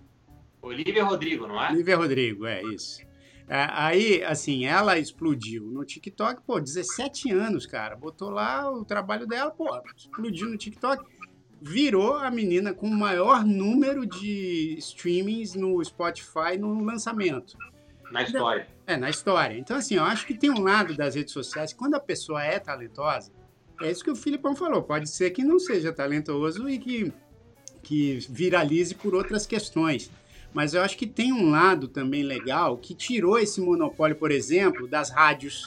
[0.62, 1.70] Olivia Rodrigo, não é?
[1.70, 3.09] Olivia Rodrigo, é isso.
[3.50, 7.96] É, aí, assim, ela explodiu no TikTok, pô, 17 anos, cara.
[7.96, 11.04] Botou lá o trabalho dela, pô, explodiu no TikTok.
[11.60, 17.58] Virou a menina com o maior número de streamings no Spotify no lançamento.
[18.12, 18.68] Na história.
[18.86, 19.58] É, na história.
[19.58, 22.60] Então, assim, eu acho que tem um lado das redes sociais, quando a pessoa é
[22.60, 23.32] talentosa,
[23.82, 24.84] é isso que o Filipão falou.
[24.84, 27.12] Pode ser que não seja talentoso e que,
[27.82, 30.12] que viralize por outras questões.
[30.54, 34.88] Mas eu acho que tem um lado também legal que tirou esse monopólio, por exemplo,
[34.88, 35.66] das rádios.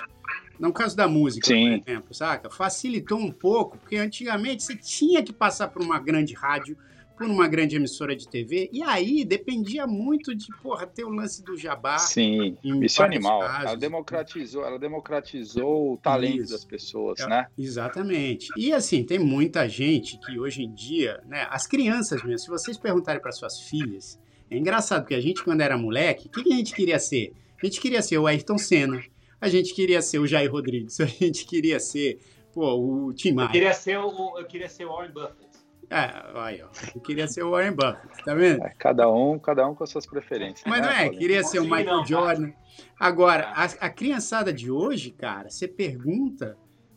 [0.59, 1.81] No caso da música, Sim.
[1.81, 2.51] por exemplo, saca?
[2.51, 6.77] Facilitou um pouco, porque antigamente você tinha que passar por uma grande rádio,
[7.17, 11.43] por uma grande emissora de TV, e aí dependia muito de, porra, ter o lance
[11.43, 11.99] do jabá.
[11.99, 13.41] Sim, isso é animal.
[13.41, 16.53] Casos, ela democratizou, ela democratizou o talento isso.
[16.53, 17.47] das pessoas, é, né?
[17.57, 18.49] Exatamente.
[18.57, 22.77] E assim, tem muita gente que hoje em dia, né, as crianças mesmo, se vocês
[22.77, 24.19] perguntarem para suas filhas,
[24.53, 27.33] é engraçado, porque a gente, quando era moleque, o que, que a gente queria ser?
[27.61, 29.03] A gente queria ser o Ayrton Senna,
[29.41, 32.21] a gente queria ser o Jair Rodrigues, a gente queria ser
[32.53, 33.47] pô, o Tim Maia.
[33.47, 35.53] Eu queria ser o, eu queria ser o Warren Buffett.
[35.91, 36.69] É, aí, ó.
[36.95, 38.65] Eu queria ser o Warren Buffett, tá vendo?
[38.65, 40.65] É, cada um, cada um com as suas preferências.
[40.67, 42.53] Mas né, não é, queria ser o Michael não, Jordan.
[42.99, 46.57] Agora, a, a criançada de hoje, cara, você pergunta,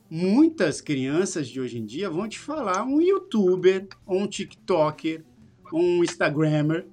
[0.09, 5.25] muitas crianças de hoje em dia vão te falar um youtuber, ou um tiktoker,
[5.71, 6.87] ou um instagrammer,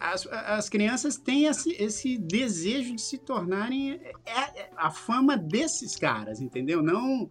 [0.00, 5.96] as, as crianças têm esse, esse desejo de se tornarem é, é, a fama desses
[5.96, 6.82] caras, entendeu?
[6.82, 7.30] Não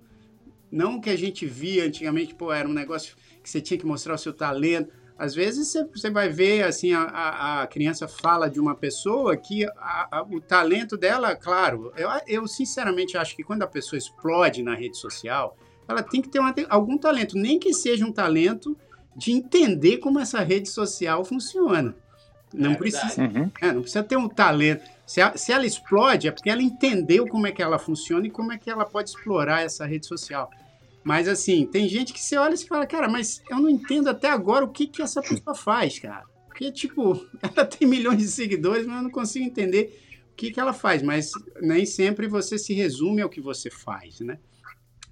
[0.71, 4.15] não que a gente via antigamente, pô, era um negócio que você tinha que mostrar
[4.15, 4.91] o seu talento.
[5.15, 9.37] às vezes você, você vai ver, assim, a, a, a criança fala de uma pessoa
[9.37, 13.99] que a, a, o talento dela, claro, eu, eu sinceramente acho que quando a pessoa
[13.99, 15.55] explode na rede social,
[15.87, 18.75] ela tem que ter uma, algum talento, nem que seja um talento
[19.15, 21.95] de entender como essa rede social funciona.
[22.53, 23.49] Não, é precisa, uhum.
[23.59, 24.83] é, não precisa ter um talento.
[25.05, 28.29] Se, a, se ela explode, é porque ela entendeu como é que ela funciona e
[28.29, 30.49] como é que ela pode explorar essa rede social.
[31.03, 34.29] Mas assim, tem gente que você olha e fala, cara, mas eu não entendo até
[34.29, 36.23] agora o que, que essa pessoa faz, cara.
[36.47, 39.99] Porque, tipo, ela tem milhões de seguidores, mas eu não consigo entender
[40.31, 41.01] o que, que ela faz.
[41.01, 44.37] Mas nem sempre você se resume ao que você faz, né?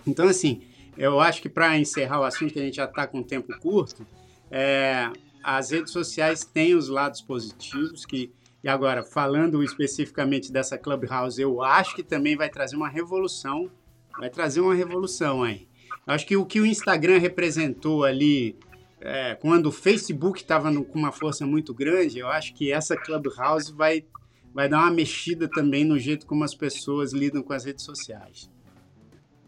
[0.06, 0.62] Então, assim,
[0.98, 3.52] eu acho que para encerrar o assunto, que a gente já está com um tempo
[3.60, 4.06] curto,
[4.50, 5.10] é,
[5.44, 8.32] as redes sociais têm os lados positivos que
[8.64, 13.72] e agora, falando especificamente dessa Clubhouse, eu acho que também vai trazer uma revolução.
[14.20, 15.68] Vai trazer uma revolução aí.
[16.06, 18.56] Acho que o que o Instagram representou ali,
[19.00, 23.74] é, quando o Facebook estava com uma força muito grande, eu acho que essa Clubhouse
[23.74, 24.06] vai,
[24.54, 28.50] vai dar uma mexida também no jeito como as pessoas lidam com as redes sociais.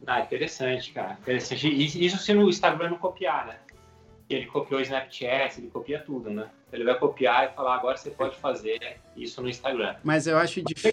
[0.07, 1.17] Ah, interessante, cara.
[1.21, 1.67] Interessante.
[2.03, 3.59] Isso se no Instagram não copiar, né?
[4.33, 6.49] Ele copiou o Snapchat, ele copia tudo, né?
[6.71, 9.95] Ele vai copiar e falar, agora você pode fazer isso no Instagram.
[10.03, 10.91] Mas eu acho, dif...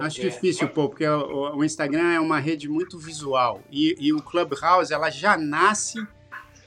[0.00, 3.60] acho difícil, pô, porque o, o, Instagram é uma rede muito visual.
[3.70, 6.04] E, e, o Clubhouse, ela já nasce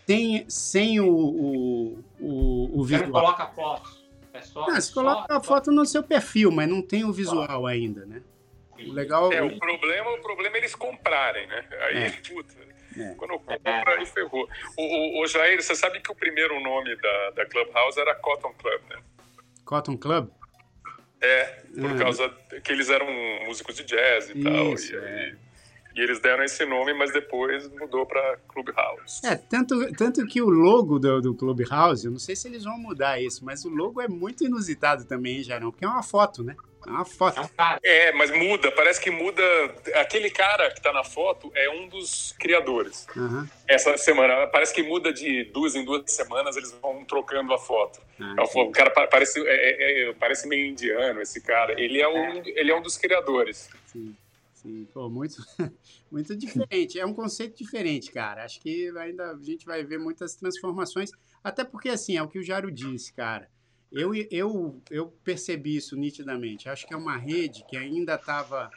[0.08, 3.02] sem, sem o, o, o, o visual.
[3.02, 4.06] Você não coloca fotos.
[4.34, 7.66] É só, não, você coloca a foto no seu perfil, mas não tem o visual
[7.66, 8.22] ainda, né?
[8.78, 9.32] O legal...
[9.32, 11.66] É, o problema, o problema é eles comprarem, né?
[11.88, 12.10] Aí, é.
[12.28, 12.66] puta...
[12.98, 13.14] É.
[13.16, 14.48] Quando compra, aí ferrou.
[14.78, 18.54] O, o, o, Jair, você sabe que o primeiro nome da, da Clubhouse era Cotton
[18.54, 18.98] Club, né?
[19.66, 20.30] Cotton Club?
[21.22, 21.46] É,
[21.80, 21.98] por ah.
[21.98, 22.30] causa
[22.64, 23.08] que eles eram
[23.46, 25.00] músicos de jazz e Isso, tal.
[25.00, 25.36] E, é.
[25.96, 29.26] e, eles deram esse nome, mas depois mudou para Clubhouse.
[29.26, 32.78] É, tanto, tanto que o logo do, do Clubhouse, eu não sei se eles vão
[32.78, 36.56] mudar isso, mas o logo é muito inusitado também, Jarão, porque é uma foto, né?
[36.86, 37.50] É uma foto.
[37.84, 39.42] É, mas muda, parece que muda.
[39.96, 43.08] Aquele cara que tá na foto é um dos criadores.
[43.16, 43.48] Uhum.
[43.68, 48.00] Essa semana, parece que muda de duas em duas semanas, eles vão trocando a foto.
[48.20, 51.80] Ah, o cara parece, é, é, é, parece meio indiano, esse cara.
[51.80, 53.70] Ele é um, ele é um dos criadores.
[53.88, 54.16] Sim.
[54.66, 55.36] Sim, pô, muito,
[56.12, 57.00] muito diferente.
[57.00, 58.44] É um conceito diferente, cara.
[58.44, 61.12] Acho que ainda a gente vai ver muitas transformações.
[61.44, 63.48] Até porque, assim, é o que o Jaro disse, cara.
[63.96, 66.68] Eu, eu, eu percebi isso nitidamente.
[66.68, 68.70] Acho que é uma rede que ainda estava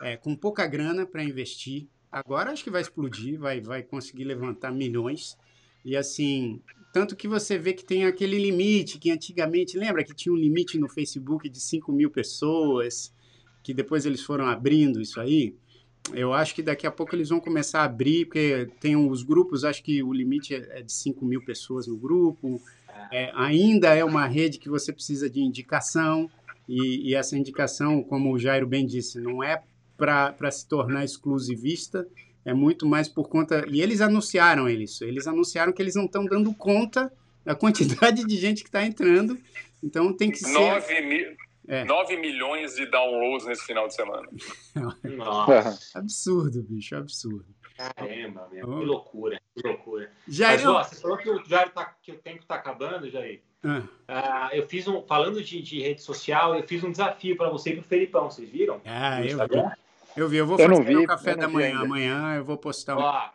[0.00, 1.86] é, com pouca grana para investir.
[2.10, 5.38] Agora acho que vai explodir, vai, vai conseguir levantar milhões.
[5.84, 6.60] E assim,
[6.92, 10.78] tanto que você vê que tem aquele limite que antigamente, lembra que tinha um limite
[10.78, 13.14] no Facebook de 5 mil pessoas,
[13.62, 15.54] que depois eles foram abrindo isso aí?
[16.12, 19.62] Eu acho que daqui a pouco eles vão começar a abrir, porque tem os grupos,
[19.64, 22.60] acho que o limite é, é de 5 mil pessoas no grupo.
[23.12, 26.30] É, ainda é uma rede que você precisa de indicação,
[26.68, 29.62] e, e essa indicação, como o Jairo bem disse, não é
[29.96, 32.06] para se tornar exclusivista,
[32.44, 33.64] é muito mais por conta.
[33.68, 37.12] E eles anunciaram isso, eles anunciaram que eles não estão dando conta
[37.44, 39.38] da quantidade de gente que está entrando,
[39.82, 40.52] então tem que ser.
[40.52, 41.36] 9 mil.
[41.68, 41.84] É.
[41.84, 44.28] 9 milhões de downloads nesse final de semana.
[45.02, 45.98] Nossa.
[45.98, 47.44] absurdo, bicho, absurdo.
[47.76, 50.10] Caramba, meu, que loucura, que loucura.
[50.26, 53.42] Jair, Mas, ó, você falou que o, Jair tá, que o tempo está acabando, Jair.
[53.62, 54.50] Ah.
[54.52, 57.70] Uh, eu fiz um, falando de, de, rede social, eu fiz um desafio para você
[57.70, 58.80] e para o Felipão, vocês viram?
[58.84, 59.72] Ah, eu vi.
[60.16, 61.80] Eu vi, eu vou eu fazer o café da manhã.
[61.80, 63.00] Amanhã eu vou postar um.
[63.00, 63.30] Ó,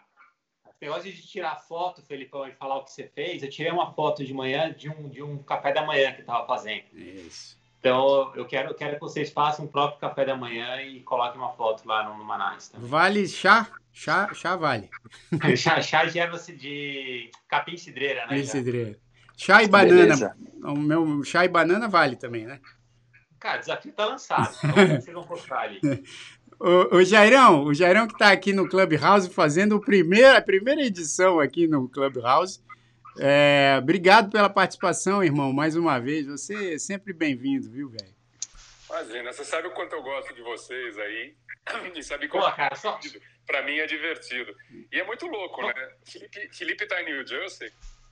[0.81, 4.25] negócio de tirar foto, Felipão, e falar o que você fez, eu tirei uma foto
[4.25, 6.85] de manhã de um, de um café da manhã que eu estava fazendo.
[6.93, 7.60] Isso.
[7.81, 11.41] Então, eu quero, eu quero que vocês façam o próprio café da manhã e coloquem
[11.41, 12.71] uma foto lá no, no Manaus.
[12.75, 13.67] Vale chá?
[13.91, 14.87] Chá, chá vale.
[15.57, 18.35] chá, chá de erva de capim cidreira, né?
[18.35, 18.99] Capim cidreira.
[19.35, 19.95] Chá e banana.
[20.03, 20.37] Beleza.
[20.63, 22.59] O meu chá e banana vale também, né?
[23.39, 24.55] Cara, o desafio tá lançado.
[24.63, 25.79] Então, vocês vão postar ali.
[26.63, 30.83] O, o Jairão, o Jairão que está aqui no Clubhouse fazendo o primeiro, a primeira
[30.83, 32.61] edição aqui no Clubhouse.
[33.19, 36.27] É, obrigado pela participação, irmão, mais uma vez.
[36.27, 38.15] Você é sempre bem-vindo, viu, velho?
[38.89, 41.35] Imagina, você sabe o quanto eu gosto de vocês aí.
[41.95, 42.99] E sabe como Pô, cara, só...
[43.45, 44.55] pra mim é divertido.
[44.91, 45.91] E é muito louco, né?
[46.03, 47.71] Felipe, Felipe tá em New Jersey.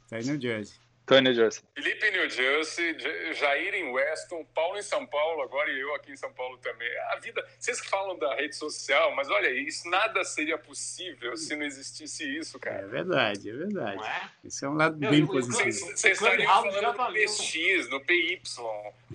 [0.10, 0.78] Tá em New Jersey.
[1.10, 1.64] Tô em New Jersey.
[1.74, 2.96] Felipe em New Jersey,
[3.34, 6.88] Jair em Weston, Paulo em São Paulo, agora e eu aqui em São Paulo também.
[7.10, 11.66] A vida, vocês falam da rede social, mas olha, isso nada seria possível se não
[11.66, 12.84] existisse isso, cara.
[12.84, 14.04] É verdade, é verdade.
[14.04, 14.22] É?
[14.44, 15.72] Isso é um lado bem positivo.
[15.72, 18.40] Vocês estariam falando no PX, no PY,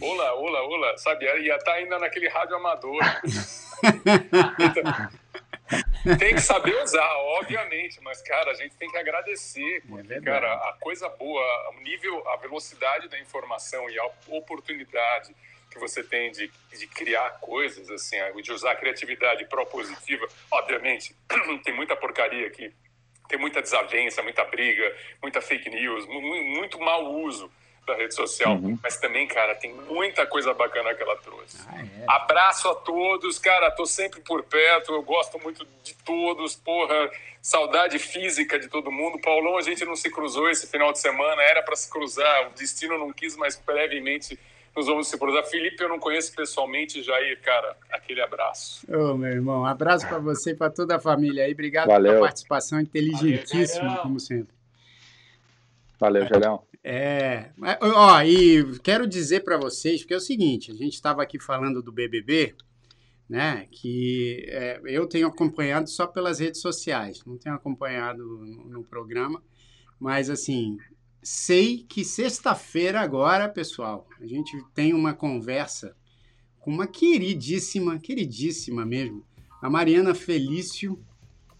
[0.00, 1.26] olá, olá, olá, sabe?
[1.26, 2.98] Ia estar tá ainda naquele rádio amador.
[6.18, 7.08] tem que saber usar,
[7.38, 10.24] obviamente, mas, cara, a gente tem que agradecer, É porque, verdade.
[10.24, 15.34] cara, a coisa boa, o nível, a velocidade da informação e a oportunidade
[15.70, 21.14] que você tem de, de criar coisas, assim, de usar a criatividade propositiva, obviamente,
[21.64, 22.72] tem muita porcaria aqui,
[23.28, 27.50] tem muita desavença, muita briga, muita fake news, mu- mu- muito mau uso
[27.86, 28.78] da rede social, Uhum.
[28.82, 31.58] mas também, cara, tem muita coisa bacana que ela trouxe.
[31.68, 32.04] Ah, é.
[32.08, 33.70] Abraço a todos, cara.
[33.70, 34.92] Tô sempre por perto.
[34.92, 36.56] Eu gosto muito de todos.
[36.56, 37.10] Porra,
[37.42, 39.20] saudade física de todo mundo.
[39.20, 41.42] Paulão, a gente não se cruzou esse final de semana.
[41.42, 42.48] Era para se cruzar.
[42.48, 44.38] O destino não quis, mas brevemente
[44.76, 45.44] nos vamos se cruzar.
[45.44, 47.02] Felipe, eu não conheço pessoalmente.
[47.02, 48.84] Jair, cara, aquele abraço.
[48.92, 51.52] Ô, meu irmão, abraço para você e para toda a família aí.
[51.52, 52.12] Obrigado Valeu.
[52.14, 54.52] pela participação inteligentíssima, Valeu, como sempre.
[56.00, 56.62] Valeu, Gelhão.
[56.86, 61.40] É, ó, e quero dizer para vocês, porque é o seguinte, a gente estava aqui
[61.40, 62.54] falando do BBB,
[63.26, 68.84] né, que é, eu tenho acompanhado só pelas redes sociais, não tenho acompanhado no, no
[68.84, 69.42] programa,
[69.98, 70.76] mas assim,
[71.22, 75.96] sei que sexta-feira agora, pessoal, a gente tem uma conversa
[76.60, 79.24] com uma queridíssima, queridíssima mesmo,
[79.62, 81.02] a Mariana Felício,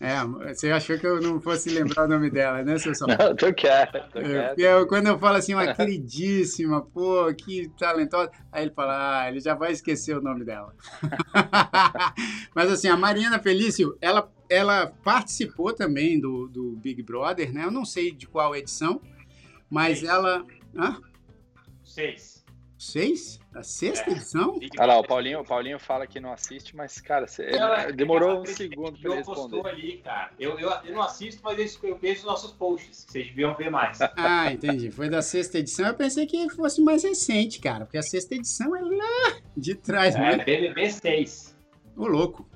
[0.04, 3.08] é, você achou que eu não fosse lembrar o nome dela, né, seu Sal?
[3.18, 4.22] Não, tô quieto, tô É,
[4.54, 4.58] quieto.
[4.58, 9.40] eu- quando eu falo assim, uma queridíssima, pô, que talentosa, aí ele fala, ah, ele
[9.40, 10.74] já vai esquecer o nome dela.
[12.54, 17.64] Mas assim, a Mariana Felício, ela, ela participou também do, do Big Brother, né?
[17.64, 19.00] Eu não sei de qual edição,
[19.70, 20.10] mas Seis.
[20.10, 20.44] ela.
[20.76, 21.00] Hã?
[21.84, 22.33] Seis.
[22.84, 23.40] Seis?
[23.54, 24.12] A sexta É.
[24.12, 24.58] edição?
[24.78, 25.04] Olha lá, o.
[25.04, 29.14] Paulinho, o Paulinho fala que não assiste, mas, cara, Ela- demorou um segundo pra Eu
[29.14, 29.68] ele postou responder.
[29.86, 30.30] ali, cara.
[30.38, 33.54] Eu, eu, eu não assisto, mas eu, eu vejo os nossos posts, que vocês deviam
[33.54, 33.98] ver mais.
[34.16, 34.90] Ah, entendi.
[34.90, 35.86] Foi da sexta edição.
[35.86, 40.14] Eu pensei que fosse mais recente, cara, porque a sexta edição é lá de trás,
[40.14, 40.34] né?
[40.34, 41.56] É, BBB 6.
[41.96, 42.46] Ô, louco.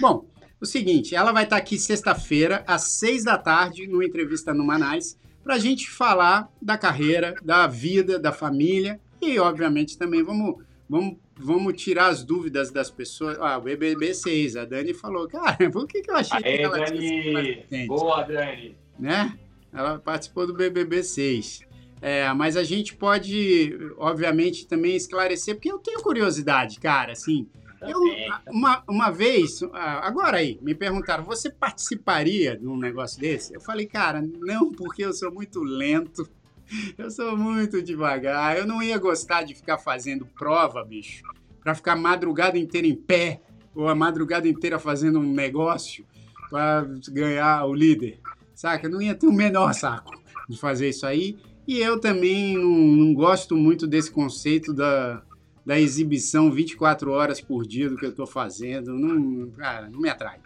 [0.00, 0.26] Bom,
[0.60, 5.16] o seguinte, ela vai estar aqui sexta-feira, às seis da tarde, numa entrevista no Manais,
[5.42, 11.16] para a gente falar da carreira, da vida, da família e, obviamente, também vamos, vamos,
[11.36, 13.38] vamos tirar as dúvidas das pessoas.
[13.40, 16.62] Ah, o BBB 6, a Dani falou, cara, por que, que eu achei que Aê,
[16.62, 17.54] ela tinha sido mais Dani!
[17.56, 18.76] recente?" Boa, Dani!
[18.98, 19.38] né?
[19.72, 21.60] Ela participou do BBB 6.
[22.00, 27.48] É, mas a gente pode, obviamente, também esclarecer, porque eu tenho curiosidade, cara, assim.
[27.80, 28.00] Eu,
[28.48, 33.54] uma, uma vez, ah, agora aí, me perguntaram, você participaria de um negócio desse?
[33.54, 36.28] Eu falei, cara, não, porque eu sou muito lento,
[36.96, 41.22] eu sou muito devagar, eu não ia gostar de ficar fazendo prova, bicho,
[41.62, 43.40] pra ficar a madrugada inteira em pé,
[43.74, 46.04] ou a madrugada inteira fazendo um negócio
[46.50, 48.18] pra ganhar o líder,
[48.54, 48.86] saca?
[48.86, 50.12] Eu não ia ter o menor saco
[50.48, 55.22] de fazer isso aí, e eu também não, não gosto muito desse conceito da,
[55.64, 58.94] da exibição 24 horas por dia do que eu tô fazendo.
[58.94, 60.38] Não, cara, não me atrai.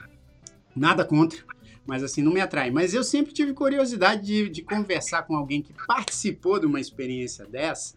[0.75, 1.39] Nada contra,
[1.87, 2.71] mas assim, não me atrai.
[2.71, 7.45] Mas eu sempre tive curiosidade de, de conversar com alguém que participou de uma experiência
[7.47, 7.97] dessa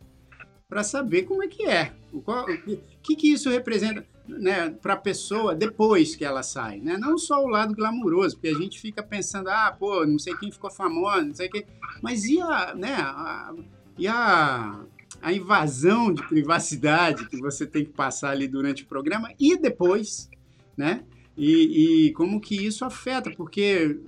[0.67, 1.93] para saber como é que é.
[2.11, 2.57] O, qual- o
[3.01, 6.79] que, que isso representa né, para a pessoa depois que ela sai.
[6.79, 6.97] Né?
[6.97, 10.51] Não só o lado glamuroso, porque a gente fica pensando, ah, pô, não sei quem
[10.51, 11.65] ficou famoso, não sei quem.
[12.01, 13.53] Mas e a, né, a,
[13.97, 14.79] e a,
[15.21, 20.29] a invasão de privacidade que você tem que passar ali durante o programa e depois,
[20.75, 21.03] né?
[21.37, 23.99] E, e como que isso afeta, porque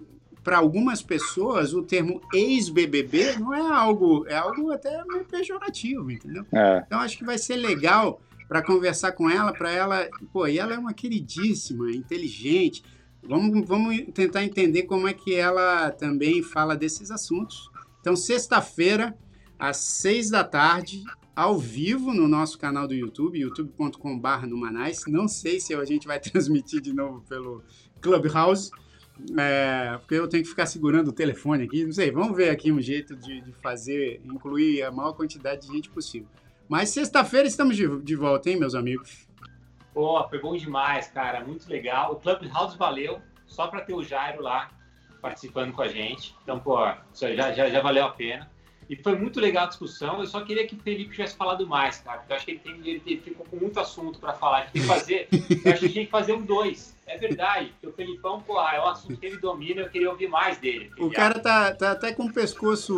[0.43, 6.45] para algumas pessoas o termo ex-BBB não é algo, é algo até meio pejorativo, entendeu?
[6.53, 6.83] É.
[6.87, 10.73] Então acho que vai ser legal para conversar com ela, para ela, pô, e ela
[10.73, 12.81] é uma queridíssima, inteligente.
[13.21, 17.69] Vamos, vamos tentar entender como é que ela também fala desses assuntos.
[17.99, 19.17] Então, sexta-feira,
[19.59, 21.03] às seis da tarde,
[21.37, 25.03] ao vivo no nosso canal do YouTube, youtube.com.br no Manais.
[25.05, 27.63] Não sei se a gente vai transmitir de novo pelo
[28.01, 28.71] Clubhouse,
[29.37, 31.85] é, porque eu tenho que ficar segurando o telefone aqui.
[31.85, 35.71] Não sei, vamos ver aqui um jeito de, de fazer, incluir a maior quantidade de
[35.71, 36.27] gente possível.
[36.67, 39.27] Mas sexta-feira estamos de, de volta, hein, meus amigos?
[39.93, 41.45] Pô, foi bom demais, cara.
[41.45, 42.13] Muito legal.
[42.13, 44.71] O Clubhouse valeu, só para ter o Jairo lá
[45.21, 46.35] participando com a gente.
[46.41, 46.79] Então, pô,
[47.13, 48.49] já, já, já valeu a pena.
[48.89, 50.19] E foi muito legal a discussão.
[50.19, 52.19] Eu só queria que o Felipe tivesse falado mais, cara.
[52.19, 54.57] Porque eu acho que ele, tem, ele, ele ficou com muito assunto para falar.
[54.57, 55.27] A gente tem que fazer.
[55.31, 56.95] eu acho que a gente tem que fazer um dois.
[57.05, 57.73] É verdade.
[57.73, 59.81] Porque o Felipão, pô, é um assunto que ele domina.
[59.81, 60.89] Eu queria ouvir mais dele.
[60.99, 62.95] O cara tá, tá até com o pescoço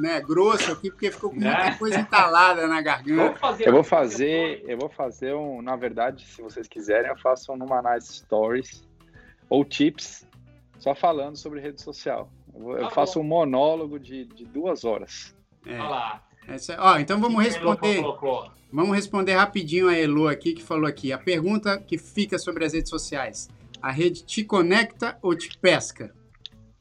[0.00, 1.76] né, grosso aqui, porque ficou com muita Né?
[1.78, 3.38] coisa entalada na garganta.
[3.64, 7.56] Eu vou fazer, eu vou fazer um, na verdade, se vocês quiserem, eu faço um
[7.56, 8.84] numa Nice Stories
[9.48, 10.26] ou tips
[10.78, 12.30] só falando sobre rede social.
[12.54, 13.24] Eu, Tá faço bom.
[13.24, 15.34] um monólogo de, de duas horas.
[15.66, 16.22] É, Olha lá.
[16.48, 18.02] essa- ó, então vamos responder.
[18.72, 21.12] Vamos responder rapidinho a Elo aqui, que falou aqui.
[21.12, 23.48] A pergunta que fica sobre as redes sociais.
[23.82, 26.14] a rede te conecta ou te pesca?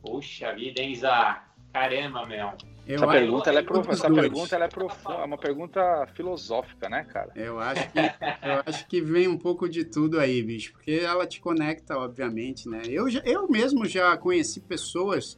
[0.01, 1.45] Puxa vida, hein, Zá?
[1.73, 2.51] Caramba, meu.
[2.87, 3.89] Eu essa pergunta, ela é, prof...
[3.91, 4.95] essa pergunta ela é, prof...
[5.07, 7.31] é uma pergunta filosófica, né, cara?
[7.35, 11.27] Eu acho, que, eu acho que vem um pouco de tudo aí, bicho, porque ela
[11.27, 12.81] te conecta, obviamente, né?
[12.87, 15.37] Eu, já, eu mesmo já conheci pessoas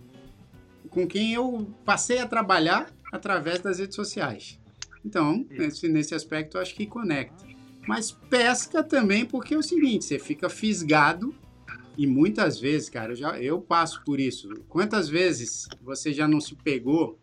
[0.92, 4.60] com quem eu passei a trabalhar através das redes sociais.
[5.04, 7.44] Então, nesse, nesse aspecto, eu acho que conecta.
[7.88, 11.34] Mas pesca também, porque é o seguinte, você fica fisgado
[11.98, 14.50] e muitas vezes, cara, eu, já, eu passo por isso.
[14.70, 17.20] Quantas vezes você já não se pegou,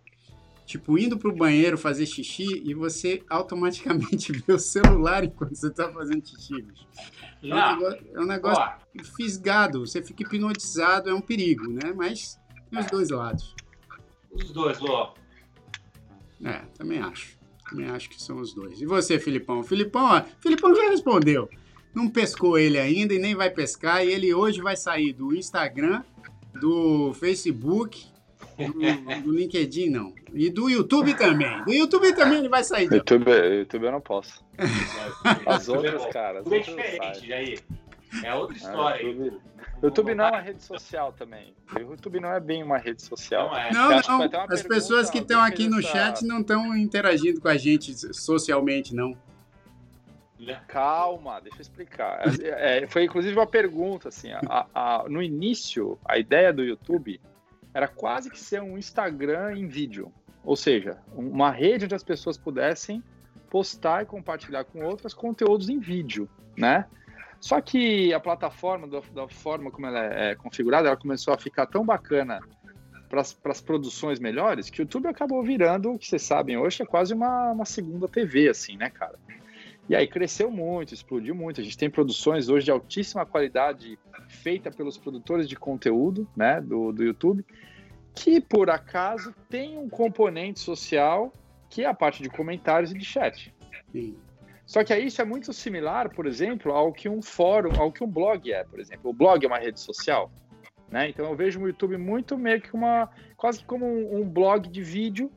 [0.67, 5.93] tipo, indo pro banheiro fazer xixi e você automaticamente vê o celular enquanto você tá
[5.93, 6.87] fazendo xixi, bicho?
[7.43, 8.65] É um negócio, é um negócio
[9.17, 11.93] fisgado, você fica hipnotizado, é um perigo, né?
[11.95, 12.39] Mas
[12.73, 13.55] os dois lados.
[14.31, 15.15] Os dois, Ló.
[16.45, 17.37] É, também acho.
[17.69, 18.81] Também acho que são os dois.
[18.81, 19.63] E você, Filipão?
[19.63, 21.49] Filipão, ó, Filipão já respondeu
[21.99, 24.05] não pescou ele ainda e nem vai pescar.
[24.05, 26.03] E ele hoje vai sair do Instagram,
[26.61, 28.07] do Facebook,
[28.57, 30.15] do, do LinkedIn, não.
[30.33, 31.65] E do YouTube também.
[31.65, 32.91] Do YouTube também ele vai sair.
[32.93, 34.45] YouTube, YouTube eu não posso.
[35.47, 36.41] As outras, cara.
[36.41, 37.59] As é diferente, aí.
[38.25, 39.01] É outra história.
[39.01, 39.41] Ah, YouTube,
[39.83, 41.55] YouTube não é uma rede social também.
[41.75, 43.51] O YouTube não é bem uma rede social.
[43.51, 43.73] Não, é.
[43.73, 47.95] não, não as pessoas que estão aqui no chat não estão interagindo com a gente
[48.15, 49.17] socialmente, não.
[50.69, 52.23] Calma, deixa eu explicar.
[52.41, 57.21] É, é, foi inclusive uma pergunta, assim, a, a, no início, a ideia do YouTube
[57.75, 60.13] era quase que ser um Instagram em vídeo.
[60.45, 63.03] Ou seja, uma rede onde as pessoas pudessem
[63.51, 66.87] postar e compartilhar com outras conteúdos em vídeo, né?
[67.41, 71.67] Só que a plataforma, da, da forma como ela é, configurada, ela começou a ficar
[71.67, 72.41] tão bacana
[73.09, 76.87] para as produções melhores que o YouTube acabou virando, o que vocês sabem hoje, é
[76.87, 79.19] quase uma, uma segunda TV, assim, né, cara?
[79.89, 81.61] E aí cresceu muito, explodiu muito.
[81.61, 83.99] A gente tem produções hoje de altíssima qualidade
[84.29, 87.45] feita pelos produtores de conteúdo, né, do, do YouTube,
[88.15, 91.33] que por acaso tem um componente social
[91.71, 93.55] que é a parte de comentários e de chat.
[93.93, 94.17] Sim.
[94.69, 98.05] Só que aí isso é muito similar, por exemplo, ao que um fórum, ao que
[98.05, 99.11] um blog é, por exemplo.
[99.11, 100.31] O blog é uma rede social,
[100.91, 101.09] né?
[101.09, 104.83] Então eu vejo o YouTube muito meio que uma, quase como um, um blog de
[104.83, 105.33] vídeo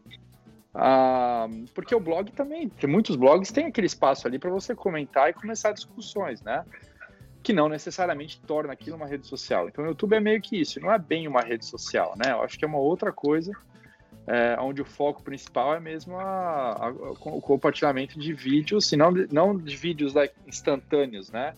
[0.73, 5.29] ah, porque o blog também, porque muitos blogs têm aquele espaço ali para você comentar
[5.29, 6.65] e começar discussões, né?
[7.43, 9.67] Que não necessariamente torna aquilo uma rede social.
[9.67, 12.31] Então o YouTube é meio que isso, não é bem uma rede social, né?
[12.31, 13.51] Eu acho que é uma outra coisa,
[14.27, 19.11] é, onde o foco principal é mesmo a, a, o compartilhamento de vídeos, e não
[19.13, 21.53] de, não de vídeos like, instantâneos, né?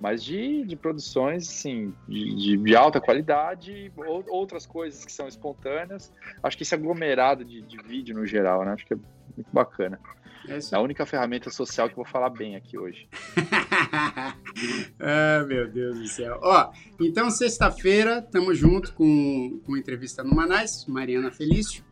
[0.00, 6.12] mas de, de produções assim, de, de alta qualidade, ou, outras coisas que são espontâneas.
[6.42, 8.72] Acho que esse aglomerado de, de vídeo no geral, né?
[8.72, 8.96] Acho que é
[9.36, 9.98] muito bacana.
[10.46, 13.08] É, é a única ferramenta social que eu vou falar bem aqui hoje.
[15.00, 16.38] ah, meu Deus do céu.
[16.42, 16.70] Ó,
[17.00, 21.82] então sexta-feira estamos junto com, com entrevista no Manais, Mariana Felício.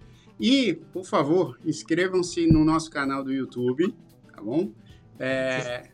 [0.40, 3.94] E, por favor, inscrevam-se no nosso canal do YouTube,
[4.34, 4.72] tá bom?
[5.18, 5.90] É,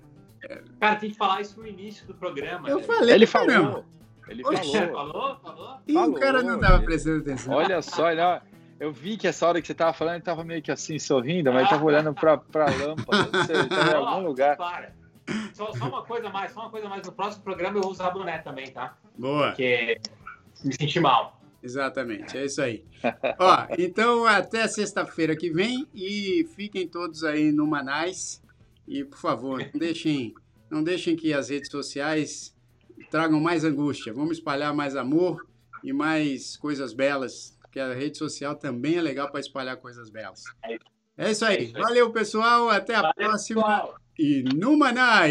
[0.81, 2.69] Cara, tem que falar isso no início do programa.
[2.69, 2.83] Eu né?
[2.83, 3.85] falei, ele falou.
[4.29, 4.63] Ele falou.
[4.63, 5.79] falou, falou.
[5.87, 7.55] E falou, o cara não tava prestando atenção.
[7.55, 8.21] Olha só, ele,
[8.79, 11.53] eu vi que essa hora que você tava falando, ele tava meio que assim, sorrindo,
[11.53, 14.57] mas ele tava olhando pra, pra lâmpada, não sei, ele tava em algum lugar.
[14.57, 14.93] Para.
[15.53, 17.03] Só, só, uma coisa mais, só uma coisa mais.
[17.07, 18.97] No próximo programa eu vou usar boné também, tá?
[19.19, 19.49] Boa.
[19.49, 20.01] Porque
[20.65, 21.38] me senti mal.
[21.63, 22.85] Exatamente, é isso aí.
[23.39, 28.43] Ó, então até sexta-feira que vem e fiquem todos aí no Manais.
[28.87, 30.35] E, por favor, não deixem,
[30.71, 32.57] não deixem que as redes sociais
[33.11, 34.15] tragam mais angústia.
[34.15, 35.47] Vamos espalhar mais amor
[35.85, 40.43] e mais coisas belas, porque a rede social também é legal para espalhar coisas belas.
[41.17, 41.73] É isso aí.
[41.73, 42.71] Valeu, pessoal.
[42.71, 43.63] Até a Valeu, próxima.
[43.63, 44.01] Pessoal.
[44.19, 45.27] E numa, numa,